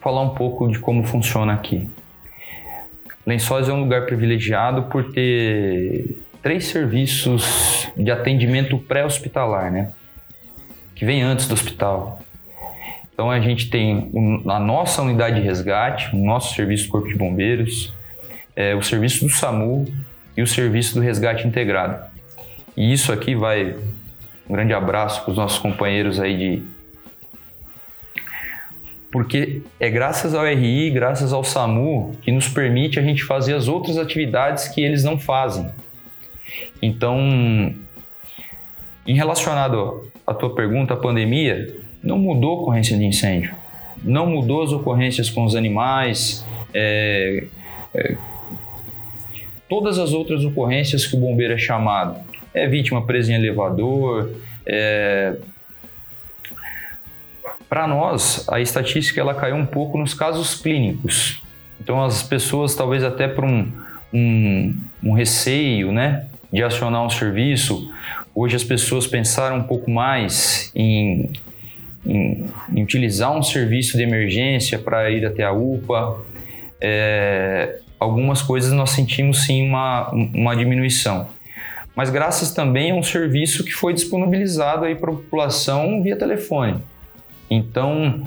falar 0.00 0.22
um 0.22 0.30
pouco 0.30 0.66
de 0.66 0.80
como 0.80 1.04
funciona 1.04 1.52
aqui. 1.52 1.88
Lençóis 3.26 3.68
é 3.68 3.72
um 3.72 3.80
lugar 3.80 4.04
privilegiado 4.06 4.84
por 4.84 5.12
ter 5.12 6.20
três 6.42 6.66
serviços 6.66 7.88
de 7.96 8.10
atendimento 8.10 8.76
pré-hospitalar, 8.78 9.70
né? 9.70 9.92
Que 10.94 11.04
vem 11.04 11.22
antes 11.22 11.46
do 11.46 11.54
hospital. 11.54 12.20
Então 13.12 13.30
a 13.30 13.40
gente 13.40 13.70
tem 13.70 14.10
a 14.48 14.58
nossa 14.58 15.02
unidade 15.02 15.40
de 15.40 15.46
resgate, 15.46 16.14
o 16.14 16.18
nosso 16.18 16.54
serviço 16.54 16.86
do 16.86 16.90
Corpo 16.90 17.08
de 17.08 17.14
Bombeiros, 17.14 17.94
é, 18.56 18.74
o 18.74 18.82
serviço 18.82 19.24
do 19.24 19.30
SAMU 19.30 19.86
e 20.36 20.42
o 20.42 20.46
serviço 20.46 20.94
do 20.94 21.00
resgate 21.00 21.46
integrado. 21.46 22.04
E 22.76 22.92
isso 22.92 23.12
aqui 23.12 23.34
vai 23.34 23.76
um 24.48 24.54
grande 24.54 24.74
abraço 24.74 25.22
para 25.22 25.30
os 25.30 25.36
nossos 25.36 25.58
companheiros 25.58 26.18
aí 26.18 26.36
de 26.36 26.62
porque 29.12 29.60
é 29.78 29.90
graças 29.90 30.34
ao 30.34 30.42
RI, 30.42 30.90
graças 30.90 31.34
ao 31.34 31.44
SAMU, 31.44 32.16
que 32.22 32.32
nos 32.32 32.48
permite 32.48 32.98
a 32.98 33.02
gente 33.02 33.22
fazer 33.22 33.54
as 33.54 33.68
outras 33.68 33.98
atividades 33.98 34.68
que 34.68 34.80
eles 34.80 35.04
não 35.04 35.18
fazem. 35.18 35.70
Então, 36.80 37.20
em 39.06 39.14
relacionado 39.14 40.10
à 40.26 40.32
tua 40.32 40.54
pergunta, 40.54 40.94
a 40.94 40.96
pandemia 40.96 41.76
não 42.02 42.18
mudou 42.18 42.52
a 42.52 42.62
ocorrência 42.62 42.96
de 42.96 43.04
incêndio, 43.04 43.54
não 44.02 44.26
mudou 44.26 44.62
as 44.62 44.72
ocorrências 44.72 45.28
com 45.28 45.44
os 45.44 45.54
animais, 45.54 46.44
é, 46.72 47.44
é, 47.94 48.16
todas 49.68 49.98
as 49.98 50.12
outras 50.14 50.42
ocorrências 50.42 51.06
que 51.06 51.14
o 51.16 51.20
bombeiro 51.20 51.52
é 51.52 51.58
chamado. 51.58 52.18
É 52.54 52.66
vítima 52.66 53.04
presa 53.04 53.32
em 53.32 53.34
elevador, 53.34 54.30
é, 54.64 55.36
para 57.72 57.86
nós, 57.86 58.46
a 58.50 58.60
estatística 58.60 59.18
ela 59.18 59.32
caiu 59.32 59.56
um 59.56 59.64
pouco 59.64 59.96
nos 59.96 60.12
casos 60.12 60.54
clínicos. 60.54 61.40
Então, 61.80 62.04
as 62.04 62.22
pessoas, 62.22 62.74
talvez 62.74 63.02
até 63.02 63.26
por 63.26 63.44
um, 63.44 63.72
um, 64.12 64.76
um 65.02 65.14
receio 65.14 65.90
né, 65.90 66.26
de 66.52 66.62
acionar 66.62 67.02
um 67.02 67.08
serviço, 67.08 67.90
hoje 68.34 68.56
as 68.56 68.62
pessoas 68.62 69.06
pensaram 69.06 69.56
um 69.56 69.62
pouco 69.62 69.90
mais 69.90 70.70
em, 70.74 71.32
em, 72.04 72.44
em 72.74 72.82
utilizar 72.82 73.34
um 73.34 73.42
serviço 73.42 73.96
de 73.96 74.02
emergência 74.02 74.78
para 74.78 75.10
ir 75.10 75.24
até 75.24 75.42
a 75.42 75.52
UPA. 75.52 76.18
É, 76.78 77.78
algumas 77.98 78.42
coisas 78.42 78.70
nós 78.74 78.90
sentimos 78.90 79.46
sim 79.46 79.66
uma, 79.66 80.10
uma 80.10 80.54
diminuição. 80.54 81.26
Mas 81.96 82.10
graças 82.10 82.52
também 82.52 82.90
a 82.90 82.94
um 82.94 83.02
serviço 83.02 83.64
que 83.64 83.72
foi 83.72 83.94
disponibilizado 83.94 84.82
para 84.96 85.10
a 85.10 85.14
população 85.14 86.02
via 86.02 86.18
telefone. 86.18 86.91
Então, 87.52 88.22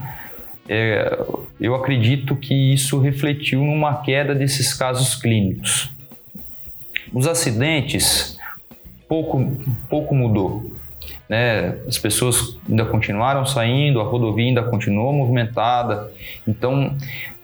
é, 0.70 1.20
eu 1.60 1.74
acredito 1.74 2.36
que 2.36 2.54
isso 2.54 3.00
refletiu 3.00 3.64
numa 3.64 4.02
queda 4.02 4.36
desses 4.36 4.74
casos 4.74 5.16
clínicos. 5.16 5.90
Os 7.12 7.28
acidentes, 7.28 8.38
pouco, 9.08 9.52
pouco 9.90 10.14
mudou. 10.14 10.72
Né? 11.28 11.78
As 11.88 11.98
pessoas 11.98 12.58
ainda 12.70 12.86
continuaram 12.86 13.46
saindo, 13.46 14.00
a 14.00 14.04
rodovia 14.04 14.46
ainda 14.46 14.62
continuou 14.64 15.12
movimentada. 15.12 16.12
Então, 16.48 16.96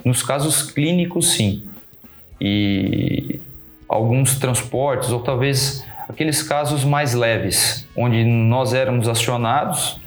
nos 0.05 0.21
casos 0.21 0.71
clínicos, 0.71 1.31
sim. 1.31 1.63
E 2.39 3.39
alguns 3.87 4.35
transportes, 4.35 5.09
ou 5.11 5.21
talvez 5.21 5.83
aqueles 6.07 6.43
casos 6.43 6.83
mais 6.83 7.13
leves, 7.13 7.87
onde 7.95 8.23
nós 8.23 8.73
éramos 8.73 9.07
acionados, 9.07 10.00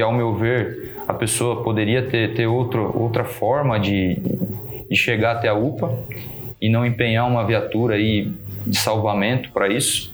que 0.00 0.02
ao 0.02 0.14
meu 0.14 0.34
ver 0.34 0.94
a 1.06 1.12
pessoa 1.12 1.62
poderia 1.62 2.00
ter, 2.00 2.32
ter 2.32 2.46
outro, 2.46 2.90
outra 2.98 3.22
forma 3.22 3.78
de, 3.78 4.16
de 4.88 4.96
chegar 4.96 5.32
até 5.32 5.48
a 5.48 5.52
UPA 5.54 5.94
e 6.58 6.70
não 6.70 6.86
empenhar 6.86 7.28
uma 7.28 7.44
viatura 7.46 7.96
aí 7.96 8.32
de 8.66 8.78
salvamento 8.78 9.50
para 9.50 9.68
isso 9.68 10.10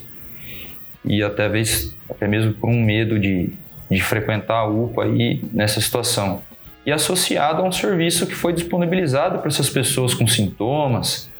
e 1.04 1.22
até, 1.22 1.48
vez, 1.48 1.94
até 2.10 2.26
mesmo 2.26 2.52
por 2.54 2.68
um 2.68 2.82
medo 2.82 3.16
de, 3.16 3.50
de 3.88 4.02
frequentar 4.02 4.58
a 4.58 4.66
UPA 4.66 5.04
aí 5.04 5.40
nessa 5.52 5.80
situação. 5.80 6.42
E 6.84 6.90
associado 6.90 7.62
a 7.62 7.64
um 7.64 7.70
serviço 7.70 8.26
que 8.26 8.34
foi 8.34 8.52
disponibilizado 8.52 9.38
para 9.38 9.46
essas 9.46 9.70
pessoas 9.70 10.14
com 10.14 10.26
sintomas, 10.26 11.30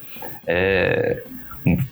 é, 0.46 1.20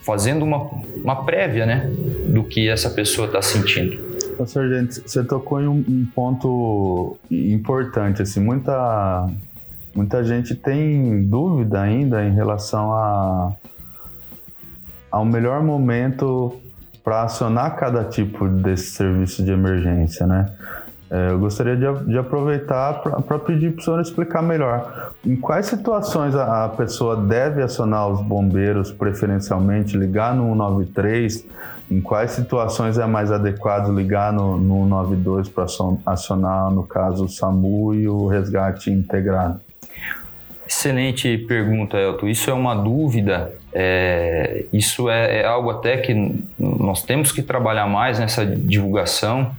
fazendo 0.03 0.45
uma, 0.45 0.71
uma 1.03 1.25
prévia 1.25 1.67
né, 1.67 1.91
do 2.29 2.45
que 2.45 2.69
essa 2.69 2.91
pessoa 2.91 3.27
está 3.27 3.43
sentindo. 3.43 4.14
Professor, 4.37 4.69
gente, 4.69 5.01
você 5.01 5.23
tocou 5.25 5.61
em 5.61 5.69
um, 5.69 5.85
um, 5.89 6.07
ponto 6.15 7.17
importante, 7.31 8.23
assim, 8.23 8.41
muita, 8.41 9.27
muita 9.95 10.25
gente 10.25 10.55
tem 10.55 11.23
dúvida 11.23 11.81
ainda 11.81 12.25
em 12.25 12.33
relação 12.35 12.93
a, 12.93 13.53
ao 15.11 15.25
melhor 15.25 15.63
momento 15.63 16.61
para 17.03 17.23
acionar 17.23 17.77
cada 17.77 18.05
tipo 18.05 18.49
desse 18.49 18.93
serviço 18.93 19.45
de 19.45 19.53
emergência, 19.53 20.27
né? 20.27 20.47
É, 21.11 21.31
eu 21.31 21.39
gostaria 21.39 21.77
de, 21.77 22.05
de 22.07 22.19
aproveitar 22.19 22.95
para 22.95 23.39
pedir 23.39 23.73
para 23.73 23.81
o 23.81 23.85
senhor 23.85 24.01
explicar 24.01 24.43
melhor. 24.43 25.13
Em 25.25 25.37
quais 25.37 25.67
situações 25.67 26.35
a, 26.35 26.65
a, 26.65 26.69
pessoa 26.71 27.17
deve 27.17 27.63
acionar 27.63 28.09
os 28.09 28.23
bombeiros 28.23 28.91
preferencialmente, 28.91 29.97
ligar 29.97 30.35
no 30.35 30.53
193? 30.53 31.47
Em 31.91 32.01
quais 32.01 32.31
situações 32.31 32.97
é 32.97 33.07
mais 33.07 33.31
adequado 33.31 33.95
ligar 33.95 34.33
no, 34.33 34.57
no 34.57 34.85
192 34.89 35.49
para 35.51 35.67
acionar, 36.07 36.71
no 36.71 36.85
caso, 36.85 37.27
o 37.27 37.29
SAMU 37.29 37.95
e 37.95 38.09
o 38.09 38.27
resgate 38.27 38.91
integrado? 38.91 39.61
Excelente 40.67 41.37
pergunta, 41.37 41.99
Elton. 41.99 42.27
Isso 42.27 42.49
é 42.49 42.55
uma 42.55 42.75
dúvida, 42.75 43.53
é, 43.73 44.65
isso 44.73 45.11
é, 45.11 45.43
é 45.43 45.45
algo 45.45 45.71
até 45.71 45.99
que 45.99 46.15
nós 46.59 47.03
temos 47.03 47.31
que 47.31 47.43
trabalhar 47.43 47.87
mais 47.87 48.19
nessa 48.19 48.47
divulgação 48.47 49.55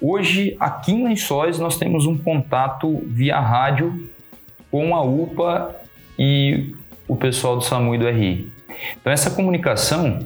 Hoje, 0.00 0.56
aqui 0.60 0.92
em 0.92 1.04
Lençóis, 1.04 1.58
nós 1.58 1.76
temos 1.76 2.06
um 2.06 2.16
contato 2.16 3.02
via 3.06 3.40
rádio 3.40 4.08
com 4.70 4.94
a 4.94 5.02
UPA 5.02 5.74
e 6.18 6.72
o 7.06 7.16
pessoal 7.16 7.56
do 7.56 7.64
SAMU 7.64 7.94
e 7.94 7.98
do 7.98 8.08
RI. 8.08 8.48
Então, 9.00 9.12
essa 9.12 9.30
comunicação 9.30 10.20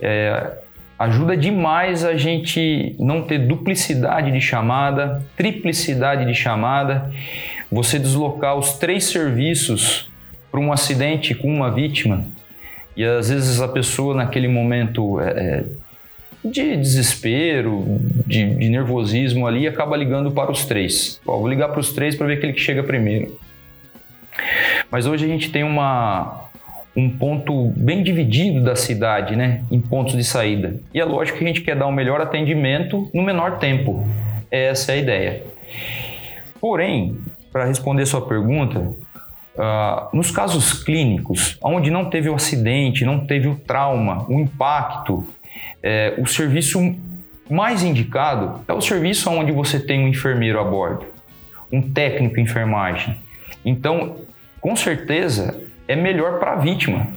é, 0.00 0.58
ajuda 0.98 1.36
demais 1.36 2.04
a 2.04 2.16
gente 2.16 2.96
não 2.98 3.22
ter 3.22 3.38
duplicidade 3.38 4.32
de 4.32 4.40
chamada, 4.40 5.22
triplicidade 5.36 6.26
de 6.26 6.34
chamada, 6.34 7.10
você 7.70 7.98
deslocar 7.98 8.56
os 8.56 8.72
três 8.74 9.04
serviços 9.04 10.10
para 10.50 10.58
um 10.58 10.72
acidente 10.72 11.34
com 11.34 11.48
uma 11.48 11.70
vítima 11.70 12.24
e 12.96 13.04
às 13.04 13.28
vezes 13.28 13.60
a 13.60 13.68
pessoa 13.68 14.14
naquele 14.14 14.48
momento 14.48 15.20
é, 15.20 15.28
é 15.28 15.64
de 16.50 16.76
desespero, 16.76 18.00
de, 18.26 18.54
de, 18.54 18.68
nervosismo 18.68 19.46
ali, 19.46 19.66
acaba 19.66 19.96
ligando 19.96 20.30
para 20.30 20.50
os 20.50 20.64
três. 20.64 21.20
Vou 21.24 21.48
ligar 21.48 21.68
para 21.68 21.80
os 21.80 21.92
três 21.92 22.14
para 22.14 22.26
ver 22.26 22.34
aquele 22.34 22.52
que 22.52 22.60
chega 22.60 22.82
primeiro. 22.82 23.38
Mas 24.90 25.06
hoje 25.06 25.24
a 25.24 25.28
gente 25.28 25.50
tem 25.50 25.62
uma, 25.62 26.48
um 26.96 27.10
ponto 27.10 27.72
bem 27.76 28.02
dividido 28.02 28.62
da 28.62 28.74
cidade, 28.74 29.36
né, 29.36 29.62
em 29.70 29.80
pontos 29.80 30.16
de 30.16 30.24
saída. 30.24 30.80
E 30.94 31.00
é 31.00 31.04
lógico 31.04 31.38
que 31.38 31.44
a 31.44 31.48
gente 31.48 31.60
quer 31.60 31.76
dar 31.76 31.86
um 31.86 31.92
melhor 31.92 32.20
atendimento 32.20 33.10
no 33.12 33.22
menor 33.22 33.58
tempo. 33.58 34.06
Essa 34.50 34.92
é 34.92 34.94
a 34.94 34.98
ideia. 34.98 35.42
Porém, 36.60 37.18
para 37.52 37.64
responder 37.64 38.06
sua 38.06 38.26
pergunta, 38.26 38.80
uh, 38.80 40.16
nos 40.16 40.30
casos 40.30 40.72
clínicos, 40.84 41.58
onde 41.62 41.90
não 41.90 42.10
teve 42.10 42.28
o 42.28 42.34
acidente, 42.34 43.04
não 43.04 43.26
teve 43.26 43.48
o 43.48 43.56
trauma, 43.56 44.24
o 44.28 44.38
impacto, 44.38 45.26
é, 45.82 46.14
o 46.18 46.26
serviço 46.26 46.96
mais 47.48 47.82
indicado 47.82 48.64
é 48.66 48.72
o 48.72 48.80
serviço 48.80 49.30
onde 49.30 49.52
você 49.52 49.78
tem 49.78 50.04
um 50.04 50.08
enfermeiro 50.08 50.58
a 50.58 50.64
bordo, 50.64 51.06
um 51.72 51.80
técnico 51.80 52.38
em 52.38 52.42
enfermagem. 52.42 53.16
Então, 53.64 54.16
com 54.60 54.74
certeza, 54.74 55.60
é 55.86 55.94
melhor 55.94 56.38
para 56.38 56.52
a 56.52 56.56
vítima 56.56 57.08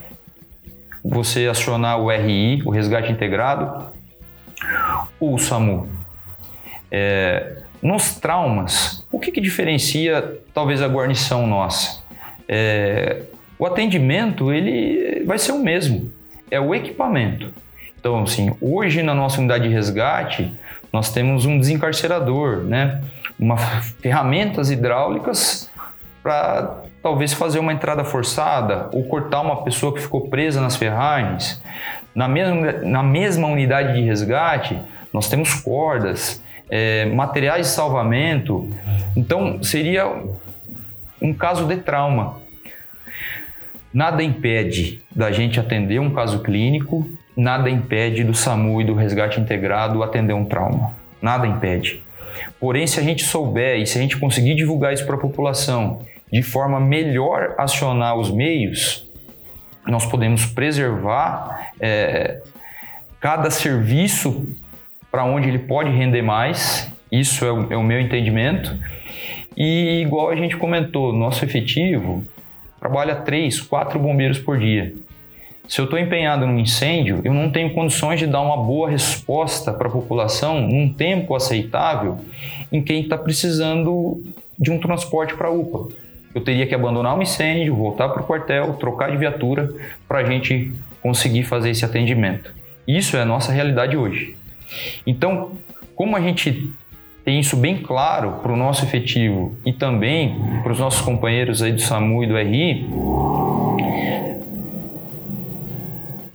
você 1.03 1.47
acionar 1.47 1.99
o 1.99 2.09
RI, 2.11 2.61
o 2.65 2.69
resgate 2.69 3.11
integrado, 3.11 3.87
ou 5.19 5.35
o 5.35 5.39
SAMU. 5.39 5.89
É, 6.91 7.57
nos 7.81 8.15
traumas, 8.15 9.05
o 9.11 9.19
que, 9.19 9.31
que, 9.31 9.39
diferencia 9.39 10.39
talvez 10.53 10.81
a 10.81 10.87
guarnição 10.87 11.47
nossa? 11.47 12.03
É, 12.47 13.23
o 13.57 13.65
atendimento 13.65 14.51
ele 14.51 15.23
vai 15.23 15.37
ser 15.37 15.53
o 15.53 15.59
mesmo, 15.59 16.11
é 16.51 16.59
o 16.59 16.73
equipamento. 16.75 17.53
Então, 17.99 18.23
assim, 18.23 18.55
hoje 18.61 19.03
na 19.03 19.13
nossa 19.13 19.39
unidade 19.39 19.67
de 19.67 19.73
resgate, 19.73 20.53
nós 20.91 21.11
temos 21.11 21.45
um 21.45 21.59
desencarcerador, 21.59 22.63
né? 22.63 23.01
Uma 23.37 23.57
ferramentas 23.57 24.71
hidráulicas 24.71 25.69
para 26.23 26.83
talvez 27.03 27.33
fazer 27.33 27.59
uma 27.59 27.73
entrada 27.73 28.03
forçada 28.03 28.89
ou 28.93 29.03
cortar 29.03 29.41
uma 29.41 29.63
pessoa 29.63 29.93
que 29.93 30.01
ficou 30.01 30.29
presa 30.29 30.61
nas 30.61 30.75
ferragens. 30.75 31.61
Na 32.15 32.27
mesma, 32.27 32.71
na 32.83 33.03
mesma 33.03 33.47
unidade 33.47 33.93
de 33.93 34.01
resgate, 34.01 34.79
nós 35.13 35.29
temos 35.29 35.53
cordas, 35.53 36.41
é, 36.69 37.05
materiais 37.05 37.67
de 37.67 37.73
salvamento. 37.73 38.69
Então, 39.15 39.61
seria 39.61 40.23
um 41.21 41.33
caso 41.33 41.65
de 41.65 41.77
trauma. 41.77 42.37
Nada 43.93 44.23
impede 44.23 45.01
da 45.13 45.31
gente 45.31 45.59
atender 45.59 45.99
um 45.99 46.11
caso 46.11 46.39
clínico 46.39 47.09
nada 47.39 47.69
impede 47.69 48.23
do 48.23 48.33
SAMU 48.33 48.81
e 48.81 48.83
do 48.83 48.93
resgate 48.93 49.39
integrado 49.39 50.03
atender 50.03 50.33
um 50.33 50.43
trauma. 50.43 50.93
Nada 51.21 51.47
impede. 51.47 52.03
Porém, 52.59 52.85
se 52.85 52.99
a 52.99 53.03
gente 53.03 53.23
souber 53.23 53.79
e 53.79 53.87
se 53.87 53.97
a 53.97 54.01
gente 54.01 54.17
conseguir 54.17 54.55
divulgar 54.55 54.93
isso 54.93 55.05
para 55.05 55.15
a 55.15 55.19
população 55.19 56.01
de 56.31 56.43
forma 56.43 56.79
melhor 56.81 57.55
acionar 57.57 58.17
os 58.17 58.29
meios, 58.29 59.09
nós 59.87 60.05
podemos 60.05 60.45
preservar 60.45 61.71
é, 61.79 62.41
cada 63.21 63.49
serviço 63.49 64.45
para 65.09 65.23
onde 65.23 65.47
ele 65.47 65.59
pode 65.59 65.89
render 65.89 66.21
mais. 66.21 66.91
Isso 67.09 67.45
é 67.45 67.51
o, 67.51 67.73
é 67.73 67.77
o 67.77 67.83
meu 67.83 68.01
entendimento. 68.01 68.77
E 69.55 70.01
igual 70.01 70.29
a 70.29 70.35
gente 70.35 70.57
comentou, 70.57 71.13
nosso 71.13 71.43
efetivo 71.45 72.23
trabalha 72.79 73.15
três, 73.15 73.61
quatro 73.61 73.97
bombeiros 73.97 74.37
por 74.37 74.59
dia. 74.59 74.93
Se 75.69 75.79
eu 75.79 75.85
estou 75.85 75.99
empenhado 75.99 76.47
num 76.47 76.57
incêndio, 76.57 77.21
eu 77.23 77.31
não 77.31 77.51
tenho 77.51 77.71
condições 77.75 78.17
de 78.17 78.25
dar 78.25 78.41
uma 78.41 78.57
boa 78.57 78.89
resposta 78.89 79.71
para 79.71 79.87
a 79.87 79.91
população 79.91 80.61
num 80.61 80.91
tempo 80.91 81.35
aceitável 81.35 82.17
em 82.71 82.81
quem 82.81 83.01
está 83.01 83.15
precisando 83.15 84.23
de 84.57 84.71
um 84.71 84.79
transporte 84.79 85.35
para 85.35 85.47
a 85.47 85.51
UPA. 85.51 85.93
Eu 86.33 86.41
teria 86.41 86.65
que 86.65 86.73
abandonar 86.73 87.15
um 87.15 87.21
incêndio, 87.21 87.75
voltar 87.75 88.09
para 88.09 88.23
o 88.23 88.25
quartel, 88.25 88.73
trocar 88.79 89.11
de 89.11 89.17
viatura 89.17 89.71
para 90.07 90.19
a 90.19 90.23
gente 90.23 90.73
conseguir 91.03 91.43
fazer 91.43 91.69
esse 91.69 91.85
atendimento. 91.85 92.51
Isso 92.87 93.15
é 93.15 93.21
a 93.21 93.25
nossa 93.25 93.51
realidade 93.51 93.95
hoje. 93.95 94.35
Então, 95.05 95.51
como 95.93 96.17
a 96.17 96.19
gente 96.19 96.67
tem 97.23 97.39
isso 97.39 97.55
bem 97.55 97.77
claro 97.77 98.39
para 98.41 98.51
o 98.51 98.57
nosso 98.57 98.83
efetivo 98.83 99.55
e 99.63 99.71
também 99.71 100.35
para 100.63 100.71
os 100.71 100.79
nossos 100.79 101.01
companheiros 101.01 101.61
aí 101.61 101.71
do 101.71 101.81
SAMU 101.81 102.23
e 102.23 102.27
do 102.27 102.35
RI, 102.35 102.87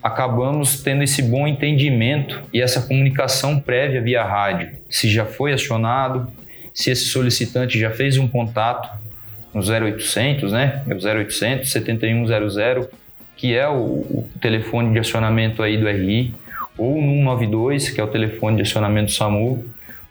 acabamos 0.04 0.82
tendo 0.82 1.02
esse 1.02 1.22
bom 1.22 1.48
entendimento 1.48 2.42
e 2.52 2.60
essa 2.60 2.82
comunicação 2.82 3.58
prévia 3.58 4.02
via 4.02 4.22
rádio. 4.22 4.76
Se 4.90 5.08
já 5.08 5.24
foi 5.24 5.54
acionado, 5.54 6.30
se 6.74 6.90
esse 6.90 7.06
solicitante 7.06 7.80
já 7.80 7.90
fez 7.90 8.18
um 8.18 8.28
contato 8.28 8.86
no 9.54 9.62
0800, 9.62 10.52
né? 10.52 10.82
É 10.86 10.94
o 10.94 10.98
0800 10.98 11.72
7100, 11.72 12.86
que 13.34 13.56
é 13.56 13.66
o, 13.66 13.72
o 13.72 14.28
telefone 14.42 14.92
de 14.92 14.98
acionamento 14.98 15.62
aí 15.62 15.78
do 15.78 15.88
RI, 15.88 16.34
ou 16.76 17.00
no 17.00 17.14
192, 17.20 17.88
que 17.88 17.98
é 17.98 18.04
o 18.04 18.08
telefone 18.08 18.56
de 18.56 18.62
acionamento 18.62 19.06
do 19.06 19.12
SAMU, 19.12 19.64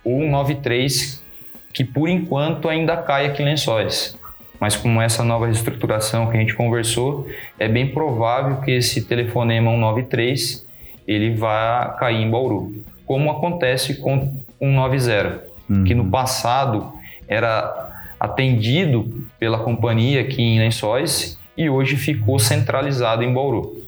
ou 0.03 0.21
193, 0.21 1.23
que 1.71 1.83
por 1.83 2.09
enquanto 2.09 2.67
ainda 2.67 2.97
cai 2.97 3.27
aqui 3.27 3.43
em 3.43 3.45
Lençóis 3.45 4.17
mas 4.63 4.77
com 4.77 5.01
essa 5.01 5.25
nova 5.25 5.47
reestruturação 5.47 6.31
que 6.31 6.37
a 6.37 6.39
gente 6.39 6.55
conversou, 6.55 7.27
é 7.59 7.67
bem 7.67 7.89
provável 7.89 8.61
que 8.61 8.71
esse 8.71 9.03
telefonema 9.03 9.69
193 9.69 10.65
ele 11.05 11.35
vá 11.35 11.97
cair 11.99 12.21
em 12.21 12.31
Bauru, 12.31 12.73
como 13.05 13.29
acontece 13.29 13.95
com 13.95 14.41
190, 14.61 15.43
uhum. 15.69 15.83
que 15.83 15.93
no 15.93 16.09
passado 16.09 16.93
era 17.27 18.07
atendido 18.17 19.27
pela 19.37 19.59
companhia 19.59 20.21
aqui 20.21 20.41
em 20.41 20.59
Lençóis 20.59 21.37
e 21.57 21.69
hoje 21.69 21.97
ficou 21.97 22.39
centralizado 22.39 23.21
em 23.21 23.33
Bauru. 23.33 23.83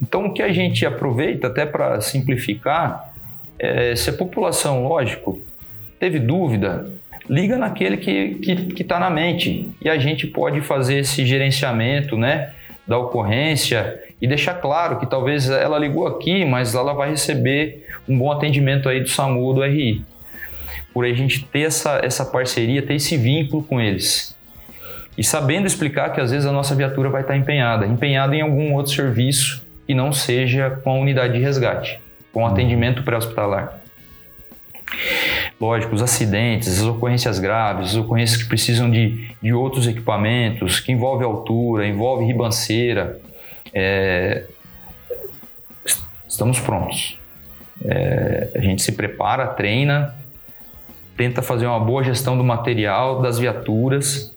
Então, 0.00 0.24
o 0.24 0.32
que 0.32 0.40
a 0.40 0.50
gente 0.50 0.86
aproveita, 0.86 1.48
até 1.48 1.66
para 1.66 2.00
simplificar, 2.00 3.12
é, 3.58 3.94
se 3.94 4.08
a 4.08 4.14
população, 4.14 4.88
lógico, 4.88 5.38
teve 6.00 6.18
dúvida, 6.18 6.90
liga 7.28 7.56
naquele 7.56 7.96
que 7.96 8.10
está 8.10 8.40
que, 8.42 8.74
que 8.74 8.84
tá 8.84 8.98
na 8.98 9.10
mente 9.10 9.68
e 9.80 9.88
a 9.88 9.98
gente 9.98 10.26
pode 10.26 10.60
fazer 10.60 11.00
esse 11.00 11.24
gerenciamento 11.24 12.16
né, 12.16 12.52
da 12.86 12.98
ocorrência 12.98 14.00
e 14.20 14.26
deixar 14.26 14.54
claro 14.54 14.98
que 14.98 15.06
talvez 15.06 15.48
ela 15.48 15.78
ligou 15.78 16.06
aqui, 16.06 16.44
mas 16.44 16.74
ela 16.74 16.92
vai 16.92 17.10
receber 17.10 17.86
um 18.08 18.18
bom 18.18 18.30
atendimento 18.30 18.88
aí 18.88 19.00
do 19.00 19.08
SAMU 19.08 19.52
do 19.52 19.64
RI. 19.64 20.04
Por 20.92 21.04
a 21.04 21.12
gente 21.12 21.44
ter 21.44 21.62
essa, 21.62 22.00
essa 22.02 22.24
parceria, 22.24 22.82
ter 22.82 22.94
esse 22.94 23.16
vínculo 23.16 23.62
com 23.62 23.80
eles. 23.80 24.36
E 25.16 25.24
sabendo 25.24 25.66
explicar 25.66 26.10
que 26.10 26.20
às 26.20 26.30
vezes 26.30 26.46
a 26.46 26.52
nossa 26.52 26.74
viatura 26.74 27.08
vai 27.08 27.22
estar 27.22 27.36
empenhada, 27.36 27.86
empenhada 27.86 28.34
em 28.34 28.40
algum 28.40 28.74
outro 28.74 28.92
serviço 28.92 29.62
que 29.86 29.94
não 29.94 30.12
seja 30.12 30.70
com 30.82 30.90
a 30.90 30.94
unidade 30.94 31.34
de 31.34 31.40
resgate, 31.40 32.00
com 32.32 32.46
atendimento 32.46 33.02
pré-hospitalar. 33.02 33.80
Lógico, 35.62 35.94
os 35.94 36.02
acidentes, 36.02 36.80
as 36.80 36.84
ocorrências 36.84 37.38
graves, 37.38 37.90
as 37.90 37.94
ocorrências 37.94 38.42
que 38.42 38.48
precisam 38.48 38.90
de, 38.90 39.30
de 39.40 39.52
outros 39.52 39.86
equipamentos, 39.86 40.80
que 40.80 40.90
envolve 40.90 41.22
altura, 41.22 41.86
envolve 41.86 42.24
ribanceira, 42.24 43.20
é, 43.72 44.42
estamos 46.26 46.58
prontos. 46.58 47.16
É, 47.84 48.48
a 48.56 48.60
gente 48.60 48.82
se 48.82 48.90
prepara, 48.90 49.46
treina, 49.46 50.16
tenta 51.16 51.40
fazer 51.42 51.68
uma 51.68 51.78
boa 51.78 52.02
gestão 52.02 52.36
do 52.36 52.42
material, 52.42 53.22
das 53.22 53.38
viaturas, 53.38 54.36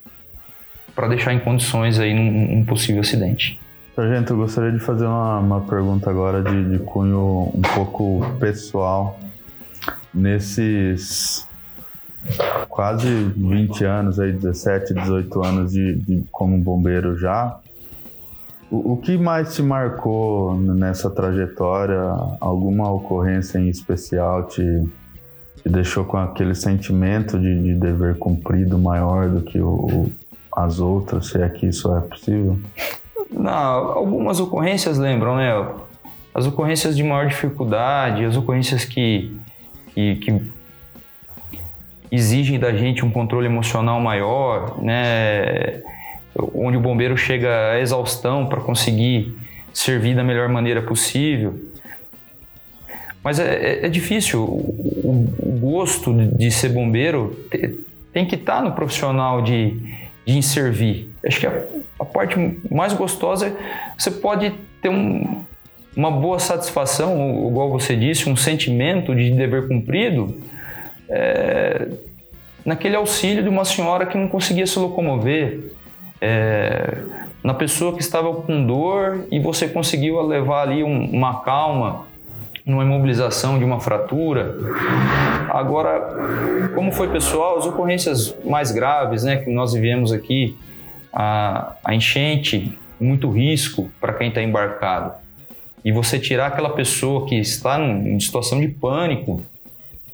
para 0.93 1.07
deixar 1.07 1.33
em 1.33 1.39
condições 1.39 1.99
aí 1.99 2.13
num, 2.13 2.57
num 2.57 2.65
possível 2.65 3.01
acidente. 3.01 3.59
Sargento, 3.95 4.33
eu 4.33 4.37
gostaria 4.37 4.71
de 4.71 4.79
fazer 4.79 5.07
uma, 5.07 5.39
uma 5.39 5.61
pergunta 5.61 6.07
agora 6.07 6.43
de, 6.43 6.69
de 6.69 6.77
cunho 6.83 7.51
um 7.51 7.61
pouco 7.73 8.23
pessoal. 8.39 9.19
Nesses 10.13 11.47
quase 12.69 13.07
20 13.07 13.83
anos, 13.83 14.19
aí, 14.19 14.31
17, 14.31 14.93
18 14.93 15.43
anos 15.43 15.71
de, 15.71 15.95
de 15.95 16.25
como 16.31 16.57
bombeiro 16.57 17.17
já, 17.17 17.59
o, 18.69 18.93
o, 18.93 18.97
que 18.97 19.17
mais 19.17 19.53
te 19.53 19.61
marcou 19.61 20.55
nessa 20.55 21.09
trajetória? 21.09 22.01
Alguma 22.41 22.91
ocorrência 22.91 23.59
em 23.59 23.69
especial 23.69 24.47
te, 24.47 24.61
te 25.61 25.69
deixou 25.69 26.03
com 26.03 26.17
aquele 26.17 26.55
sentimento 26.55 27.39
de, 27.39 27.63
de 27.63 27.75
dever 27.75 28.17
cumprido 28.17 28.77
maior 28.77 29.29
do 29.29 29.41
que 29.41 29.59
o, 29.59 30.09
as 30.55 30.79
outras, 30.79 31.27
se 31.27 31.41
é 31.41 31.47
que 31.47 31.67
isso 31.67 31.95
é 31.95 32.01
possível? 32.01 32.57
Não, 33.29 33.51
algumas 33.51 34.39
ocorrências 34.39 34.97
lembram, 34.97 35.35
né? 35.35 35.51
As 36.33 36.45
ocorrências 36.45 36.97
de 36.97 37.03
maior 37.03 37.27
dificuldade, 37.27 38.25
as 38.25 38.35
ocorrências 38.35 38.83
que, 38.83 39.37
que, 39.95 40.15
que 40.17 40.41
exigem 42.11 42.59
da 42.59 42.71
gente 42.73 43.03
um 43.03 43.09
controle 43.09 43.47
emocional 43.47 43.99
maior, 43.99 44.81
né? 44.83 45.81
onde 46.53 46.75
o 46.75 46.81
bombeiro 46.81 47.15
chega 47.15 47.71
à 47.71 47.79
exaustão 47.79 48.45
para 48.45 48.59
conseguir 48.59 49.35
servir 49.73 50.15
da 50.15 50.23
melhor 50.23 50.49
maneira 50.49 50.81
possível. 50.81 51.57
Mas 53.23 53.39
é, 53.39 53.55
é, 53.55 53.85
é 53.85 53.89
difícil. 53.89 54.43
O, 54.43 55.33
o, 55.41 55.57
gosto 55.59 56.13
de 56.13 56.51
ser 56.51 56.69
bombeiro 56.69 57.35
tem 58.13 58.25
que 58.25 58.35
estar 58.35 58.57
tá 58.57 58.61
no 58.61 58.73
profissional 58.73 59.41
de, 59.41 59.79
de 60.25 60.43
servir. 60.43 61.09
Acho 61.25 61.39
que 61.39 61.47
a, 61.47 61.63
a, 61.99 62.05
parte 62.05 62.37
mais 62.69 62.93
gostosa 62.93 63.47
é 63.47 63.55
você 63.97 64.11
pode 64.11 64.53
ter 64.81 64.89
um, 64.89 65.43
uma 65.95 66.11
boa 66.11 66.39
satisfação, 66.39 67.47
igual 67.47 67.69
você 67.69 67.95
disse, 67.95 68.29
um 68.29 68.35
sentimento 68.35 69.15
de 69.15 69.31
dever 69.31 69.67
cumprido. 69.67 70.37
É, 71.09 71.87
naquele 72.65 72.95
auxílio 72.95 73.43
de 73.43 73.49
uma 73.49 73.63
senhora 73.63 74.05
que 74.05 74.17
não 74.17 74.27
conseguia 74.27 74.65
se 74.67 74.77
locomover, 74.77 75.71
é, 76.19 76.97
na 77.43 77.53
pessoa 77.53 77.93
que 77.93 78.01
estava 78.01 78.33
com 78.33 78.65
dor 78.65 79.25
e 79.31 79.39
você 79.39 79.67
conseguiu 79.67 80.19
levar 80.21 80.63
ali 80.63 80.83
um, 80.83 81.05
uma 81.11 81.41
calma 81.41 82.07
numa 82.65 82.83
imobilização 82.83 83.59
de 83.59 83.63
uma 83.63 83.79
fratura. 83.79 84.55
Agora, 85.49 86.71
como 86.73 86.91
foi 86.91 87.07
pessoal, 87.09 87.59
as 87.59 87.65
ocorrências 87.67 88.35
mais 88.43 88.71
graves, 88.71 89.23
né, 89.23 89.37
que 89.37 89.51
nós 89.51 89.73
vivemos 89.73 90.11
aqui, 90.11 90.57
a, 91.13 91.75
a 91.83 91.93
enchente, 91.93 92.77
muito 92.99 93.29
risco 93.29 93.91
para 94.01 94.13
quem 94.13 94.29
está 94.29 94.41
embarcado. 94.41 95.24
E 95.85 95.91
você 95.91 96.19
tirar 96.19 96.47
aquela 96.47 96.71
pessoa 96.71 97.25
que 97.25 97.35
está 97.35 97.79
em 97.79 98.19
situação 98.19 98.59
de 98.59 98.67
pânico, 98.67 99.41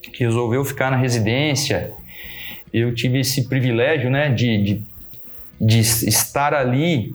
que 0.02 0.24
resolveu 0.24 0.64
ficar 0.66 0.92
na 0.92 0.98
residência. 0.98 1.94
Eu 2.74 2.94
tive 2.94 3.22
esse 3.22 3.48
privilégio, 3.48 4.10
né, 4.10 4.30
de, 4.30 4.62
de 4.62 4.92
de 5.62 5.80
estar 5.80 6.56
ali 6.56 7.14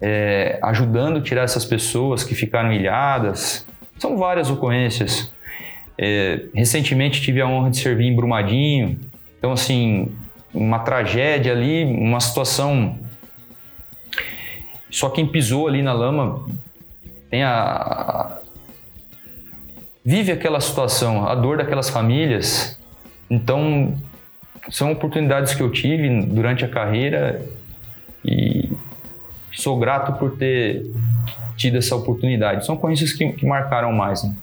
é, 0.00 0.58
ajudando 0.64 1.18
a 1.18 1.20
tirar 1.20 1.42
essas 1.42 1.64
pessoas 1.64 2.24
que 2.24 2.34
ficaram 2.34 2.72
ilhadas. 2.72 3.64
São 3.98 4.16
várias 4.16 4.50
ocorrências. 4.50 5.32
É, 5.96 6.46
recentemente 6.52 7.22
tive 7.22 7.40
a 7.40 7.46
honra 7.46 7.70
de 7.70 7.78
servir 7.78 8.06
em 8.06 8.16
Brumadinho. 8.16 8.98
Então, 9.38 9.52
assim, 9.52 10.08
uma 10.52 10.80
tragédia 10.80 11.52
ali, 11.52 11.84
uma 11.84 12.18
situação. 12.18 12.98
Só 14.90 15.08
quem 15.08 15.24
pisou 15.24 15.68
ali 15.68 15.80
na 15.80 15.92
lama 15.92 16.44
tem 17.30 17.42
a. 17.42 18.38
vive 20.04 20.32
aquela 20.32 20.60
situação, 20.60 21.26
a 21.26 21.34
dor 21.34 21.58
daquelas 21.58 21.90
famílias. 21.90 22.78
Então, 23.30 23.94
são 24.70 24.92
oportunidades 24.92 25.54
que 25.54 25.62
eu 25.62 25.70
tive 25.70 26.22
durante 26.22 26.64
a 26.64 26.68
carreira 26.68 27.44
e 28.24 28.70
sou 29.52 29.78
grato 29.78 30.18
por 30.18 30.36
ter 30.36 30.90
tido 31.56 31.76
essa 31.76 31.94
oportunidade. 31.96 32.64
São 32.64 32.74
ocorrências 32.74 33.12
que, 33.12 33.32
que 33.32 33.46
marcaram 33.46 33.92
mais. 33.92 34.22
Né? 34.22 34.34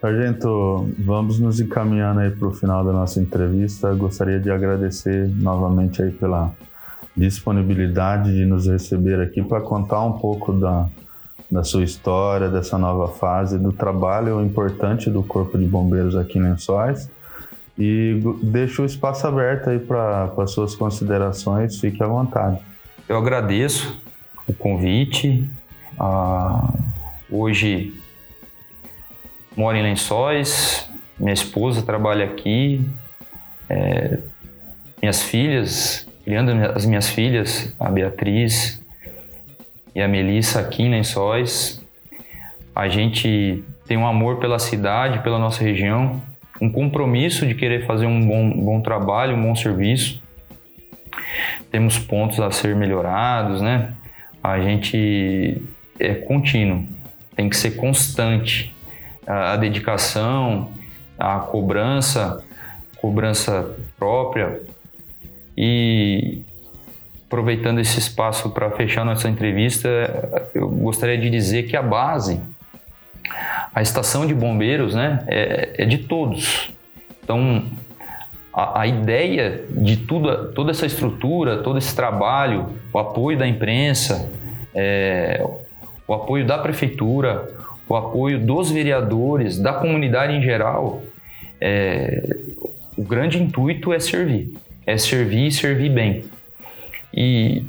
Sargento, 0.00 0.88
vamos 0.98 1.38
nos 1.38 1.60
encaminhando 1.60 2.20
aí 2.20 2.30
para 2.30 2.48
o 2.48 2.52
final 2.52 2.84
da 2.84 2.92
nossa 2.92 3.20
entrevista. 3.20 3.92
Gostaria 3.94 4.38
de 4.38 4.50
agradecer 4.50 5.28
novamente 5.28 6.02
aí 6.02 6.10
pela 6.10 6.52
disponibilidade 7.16 8.32
de 8.32 8.46
nos 8.46 8.66
receber 8.66 9.20
aqui 9.20 9.42
para 9.42 9.60
contar 9.60 10.02
um 10.04 10.12
pouco 10.12 10.52
da, 10.52 10.86
da 11.50 11.64
sua 11.64 11.82
história, 11.82 12.48
dessa 12.48 12.78
nova 12.78 13.08
fase, 13.08 13.58
do 13.58 13.72
trabalho 13.72 14.40
importante 14.44 15.10
do 15.10 15.22
Corpo 15.22 15.58
de 15.58 15.64
Bombeiros 15.66 16.14
aqui 16.14 16.38
em 16.38 16.42
Lençóis. 16.42 17.10
E 17.76 18.20
deixo 18.42 18.82
o 18.82 18.84
espaço 18.84 19.26
aberto 19.26 19.70
aí 19.70 19.78
para 19.78 20.32
as 20.38 20.50
suas 20.52 20.76
considerações, 20.76 21.80
fique 21.80 22.02
à 22.02 22.06
vontade. 22.06 22.58
Eu 23.08 23.16
agradeço 23.16 24.00
o 24.46 24.52
convite. 24.52 25.50
Ah, 25.98 26.72
hoje 27.30 27.94
moro 29.56 29.76
em 29.76 29.82
Lençóis, 29.82 30.88
minha 31.18 31.32
esposa 31.32 31.82
trabalha 31.82 32.24
aqui, 32.24 32.86
é, 33.68 34.18
minhas 35.02 35.22
filhas, 35.22 36.06
criando 36.24 36.52
as 36.74 36.86
minhas 36.86 37.08
filhas, 37.08 37.74
a 37.78 37.90
Beatriz 37.90 38.79
e 39.94 40.00
a 40.00 40.08
Melissa 40.08 40.60
aqui 40.60 40.82
em 40.82 40.90
Lençóis. 40.90 41.80
A 42.74 42.88
gente 42.88 43.64
tem 43.86 43.96
um 43.96 44.06
amor 44.06 44.38
pela 44.38 44.58
cidade, 44.58 45.22
pela 45.22 45.38
nossa 45.38 45.62
região, 45.62 46.22
um 46.60 46.70
compromisso 46.70 47.46
de 47.46 47.54
querer 47.54 47.86
fazer 47.86 48.06
um 48.06 48.26
bom, 48.26 48.50
bom 48.50 48.80
trabalho, 48.80 49.36
um 49.36 49.42
bom 49.42 49.54
serviço 49.54 50.20
temos 51.70 51.98
pontos 51.98 52.40
a 52.40 52.50
ser 52.50 52.74
melhorados, 52.74 53.60
né? 53.62 53.94
A 54.42 54.60
gente 54.60 55.62
é 55.98 56.14
contínuo, 56.14 56.84
tem 57.36 57.48
que 57.48 57.56
ser 57.56 57.72
constante. 57.72 58.74
A, 59.26 59.52
a 59.52 59.56
dedicação, 59.56 60.72
a 61.18 61.38
cobrança, 61.38 62.44
cobrança 63.00 63.76
própria 63.98 64.62
e 65.56 66.42
aproveitando 67.30 67.78
esse 67.78 67.96
espaço 67.96 68.50
para 68.50 68.68
fechar 68.72 69.04
nossa 69.04 69.28
entrevista, 69.28 69.88
eu 70.52 70.68
gostaria 70.68 71.16
de 71.16 71.30
dizer 71.30 71.62
que 71.62 71.76
a 71.76 71.82
base, 71.82 72.40
a 73.72 73.80
estação 73.80 74.26
de 74.26 74.34
bombeiros, 74.34 74.96
né, 74.96 75.24
é, 75.28 75.74
é 75.78 75.86
de 75.86 75.98
todos. 75.98 76.72
Então, 77.22 77.66
a, 78.52 78.80
a, 78.80 78.86
ideia 78.88 79.62
de 79.70 79.96
tudo, 79.96 80.52
toda 80.52 80.72
essa 80.72 80.84
estrutura, 80.84 81.58
todo 81.58 81.78
esse 81.78 81.94
trabalho, 81.94 82.70
o 82.92 82.98
apoio 82.98 83.38
da 83.38 83.46
imprensa, 83.46 84.28
é, 84.74 85.40
o 86.08 86.12
apoio 86.12 86.44
da 86.44 86.58
prefeitura, 86.58 87.48
o 87.88 87.94
apoio 87.94 88.40
dos 88.40 88.72
vereadores, 88.72 89.56
da 89.56 89.72
comunidade 89.74 90.32
em 90.32 90.42
geral, 90.42 91.00
é, 91.60 92.38
o 92.96 93.04
grande 93.04 93.40
intuito 93.40 93.92
é 93.92 94.00
servir, 94.00 94.52
é 94.84 94.98
servir 94.98 95.46
e 95.46 95.52
servir 95.52 95.90
bem. 95.90 96.24
E 97.14 97.64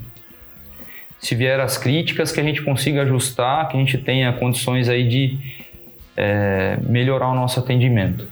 se 1.19 1.35
vier 1.35 1.59
as 1.59 1.77
críticas, 1.77 2.31
que 2.31 2.39
a 2.39 2.43
gente 2.43 2.61
consiga 2.61 3.03
ajustar, 3.03 3.67
que 3.67 3.77
a 3.77 3.79
gente 3.79 3.97
tenha 3.97 4.31
condições 4.33 4.89
aí 4.89 5.07
de 5.07 5.37
é, 6.17 6.77
melhorar 6.81 7.29
o 7.29 7.35
nosso 7.35 7.59
atendimento 7.59 8.27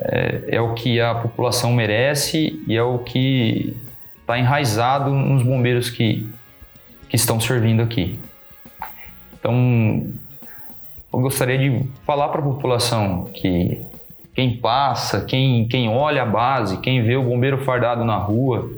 é, 0.00 0.44
é 0.48 0.60
o 0.60 0.74
que 0.74 1.00
a 1.00 1.14
população 1.14 1.72
merece 1.72 2.62
e 2.66 2.76
é 2.76 2.82
o 2.82 2.98
que 2.98 3.76
está 4.20 4.38
enraizado 4.38 5.10
nos 5.10 5.42
bombeiros 5.42 5.90
que, 5.90 6.28
que 7.08 7.16
estão 7.16 7.40
servindo 7.40 7.82
aqui. 7.82 8.18
Então, 9.38 10.06
eu 11.12 11.20
gostaria 11.20 11.58
de 11.58 11.88
falar 12.04 12.28
para 12.28 12.40
a 12.40 12.44
população 12.44 13.24
que 13.34 13.80
quem 14.34 14.56
passa, 14.56 15.24
quem, 15.24 15.66
quem 15.66 15.88
olha 15.88 16.22
a 16.22 16.26
base, 16.26 16.78
quem 16.80 17.02
vê 17.02 17.16
o 17.16 17.22
bombeiro 17.22 17.58
fardado 17.64 18.04
na 18.04 18.16
rua, 18.16 18.70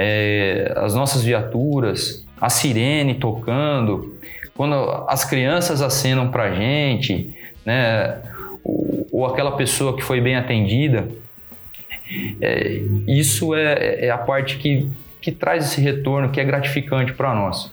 é, 0.00 0.72
as 0.76 0.94
nossas 0.94 1.24
viaturas, 1.24 2.24
a 2.40 2.48
sirene 2.48 3.14
tocando, 3.14 4.16
quando 4.54 4.74
as 5.08 5.24
crianças 5.24 5.82
acenam 5.82 6.30
para 6.30 6.44
a 6.44 6.54
gente, 6.54 7.36
né, 7.66 8.22
ou 9.10 9.26
aquela 9.26 9.56
pessoa 9.56 9.96
que 9.96 10.02
foi 10.04 10.20
bem 10.20 10.36
atendida. 10.36 11.08
É, 12.40 12.80
isso 13.08 13.56
é, 13.56 14.06
é, 14.06 14.10
a 14.10 14.18
parte 14.18 14.56
que, 14.58 14.88
que 15.20 15.32
traz 15.32 15.64
esse 15.64 15.80
retorno, 15.80 16.30
que 16.30 16.40
é 16.40 16.44
gratificante 16.44 17.12
para 17.12 17.34
nós. 17.34 17.72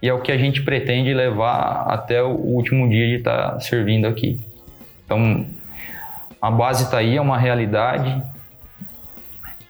E 0.00 0.08
é 0.08 0.14
o 0.14 0.22
que 0.22 0.32
a 0.32 0.38
gente 0.38 0.62
pretende 0.62 1.12
levar 1.12 1.84
até 1.88 2.22
o 2.22 2.30
último 2.30 2.88
dia 2.88 3.06
de 3.08 3.14
estar 3.16 3.50
tá 3.50 3.60
servindo 3.60 4.06
aqui. 4.06 4.40
Então, 5.04 5.44
a 6.40 6.50
base 6.50 6.84
está 6.84 6.98
aí, 6.98 7.16
é 7.16 7.20
uma 7.20 7.36
realidade. 7.36 8.22